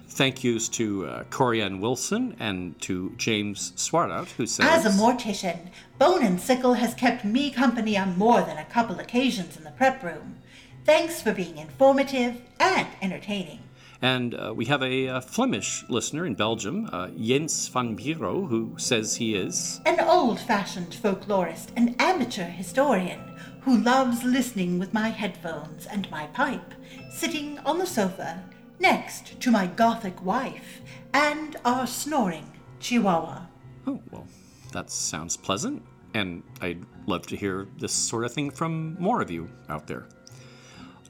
Thank 0.09 0.43
yous 0.43 0.69
to 0.69 1.05
uh, 1.05 1.23
Corianne 1.25 1.79
Wilson 1.79 2.35
and 2.39 2.79
to 2.81 3.13
James 3.17 3.73
Swartout, 3.75 4.29
who 4.31 4.47
says. 4.47 4.65
As 4.65 4.85
a 4.85 4.97
mortician, 4.97 5.67
Bone 5.99 6.23
and 6.23 6.39
Sickle 6.39 6.75
has 6.75 6.93
kept 6.93 7.23
me 7.23 7.51
company 7.51 7.97
on 7.97 8.17
more 8.17 8.41
than 8.41 8.57
a 8.57 8.65
couple 8.65 8.99
occasions 8.99 9.57
in 9.57 9.63
the 9.63 9.71
prep 9.71 10.01
room. 10.01 10.37
Thanks 10.85 11.21
for 11.21 11.33
being 11.33 11.57
informative 11.57 12.41
and 12.59 12.87
entertaining. 13.01 13.59
And 14.01 14.33
uh, 14.35 14.53
we 14.55 14.65
have 14.65 14.81
a, 14.81 15.07
uh 15.07 15.21
Flemish 15.21 15.83
listener 15.89 16.25
in 16.25 16.35
Belgium, 16.35 16.89
uh, 16.93 17.09
Jens 17.09 17.67
van 17.67 17.95
Bureau, 17.95 18.45
who 18.45 18.75
says 18.77 19.15
he 19.15 19.35
is. 19.35 19.81
An 19.85 19.99
old 19.99 20.39
fashioned 20.39 20.91
folklorist 20.91 21.69
and 21.75 21.99
amateur 21.99 22.45
historian 22.45 23.19
who 23.61 23.77
loves 23.77 24.23
listening 24.23 24.79
with 24.79 24.93
my 24.93 25.09
headphones 25.09 25.85
and 25.87 26.09
my 26.09 26.27
pipe, 26.27 26.73
sitting 27.11 27.59
on 27.59 27.79
the 27.79 27.85
sofa 27.85 28.43
next 28.79 29.39
to 29.41 29.51
my 29.51 29.67
gothic 29.67 30.23
wife 30.23 30.81
and 31.13 31.55
our 31.65 31.87
snoring 31.87 32.51
chihuahua. 32.79 33.41
Oh, 33.85 34.01
well, 34.11 34.27
that 34.71 34.91
sounds 34.91 35.37
pleasant. 35.37 35.83
And 36.13 36.43
I'd 36.61 36.83
love 37.05 37.27
to 37.27 37.35
hear 37.35 37.67
this 37.77 37.93
sort 37.93 38.25
of 38.25 38.33
thing 38.33 38.49
from 38.49 38.95
more 38.99 39.21
of 39.21 39.29
you 39.29 39.49
out 39.69 39.87
there. 39.87 40.07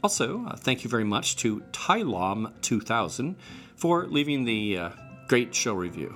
Also, 0.03 0.45
uh, 0.45 0.55
thank 0.55 0.83
you 0.83 0.89
very 0.89 1.03
much 1.03 1.37
to 1.37 1.61
Tylom2000 1.71 3.35
for 3.75 4.05
leaving 4.05 4.45
the 4.45 4.77
uh, 4.77 4.89
great 5.27 5.53
show 5.53 5.73
review. 5.73 6.15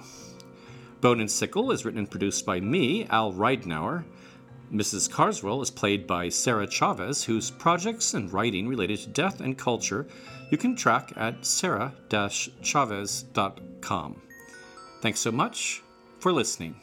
Bone 0.99 1.19
and 1.19 1.31
Sickle 1.31 1.71
is 1.71 1.83
written 1.83 1.99
and 1.99 2.09
produced 2.09 2.45
by 2.45 2.59
me, 2.59 3.05
Al 3.05 3.33
Ridenour. 3.33 4.03
Mrs. 4.71 5.11
Carswell 5.11 5.61
is 5.61 5.69
played 5.69 6.07
by 6.07 6.29
Sarah 6.29 6.69
Chavez, 6.69 7.25
whose 7.25 7.51
projects 7.51 8.13
and 8.13 8.31
writing 8.31 8.65
related 8.67 8.99
to 8.99 9.09
death 9.09 9.41
and 9.41 9.57
culture 9.57 10.07
you 10.49 10.57
can 10.57 10.73
track 10.75 11.11
at 11.15 11.45
sarah-chavez.com. 11.45 14.21
Thanks 15.01 15.19
so 15.19 15.31
much 15.31 15.81
for 16.19 16.31
listening. 16.31 16.75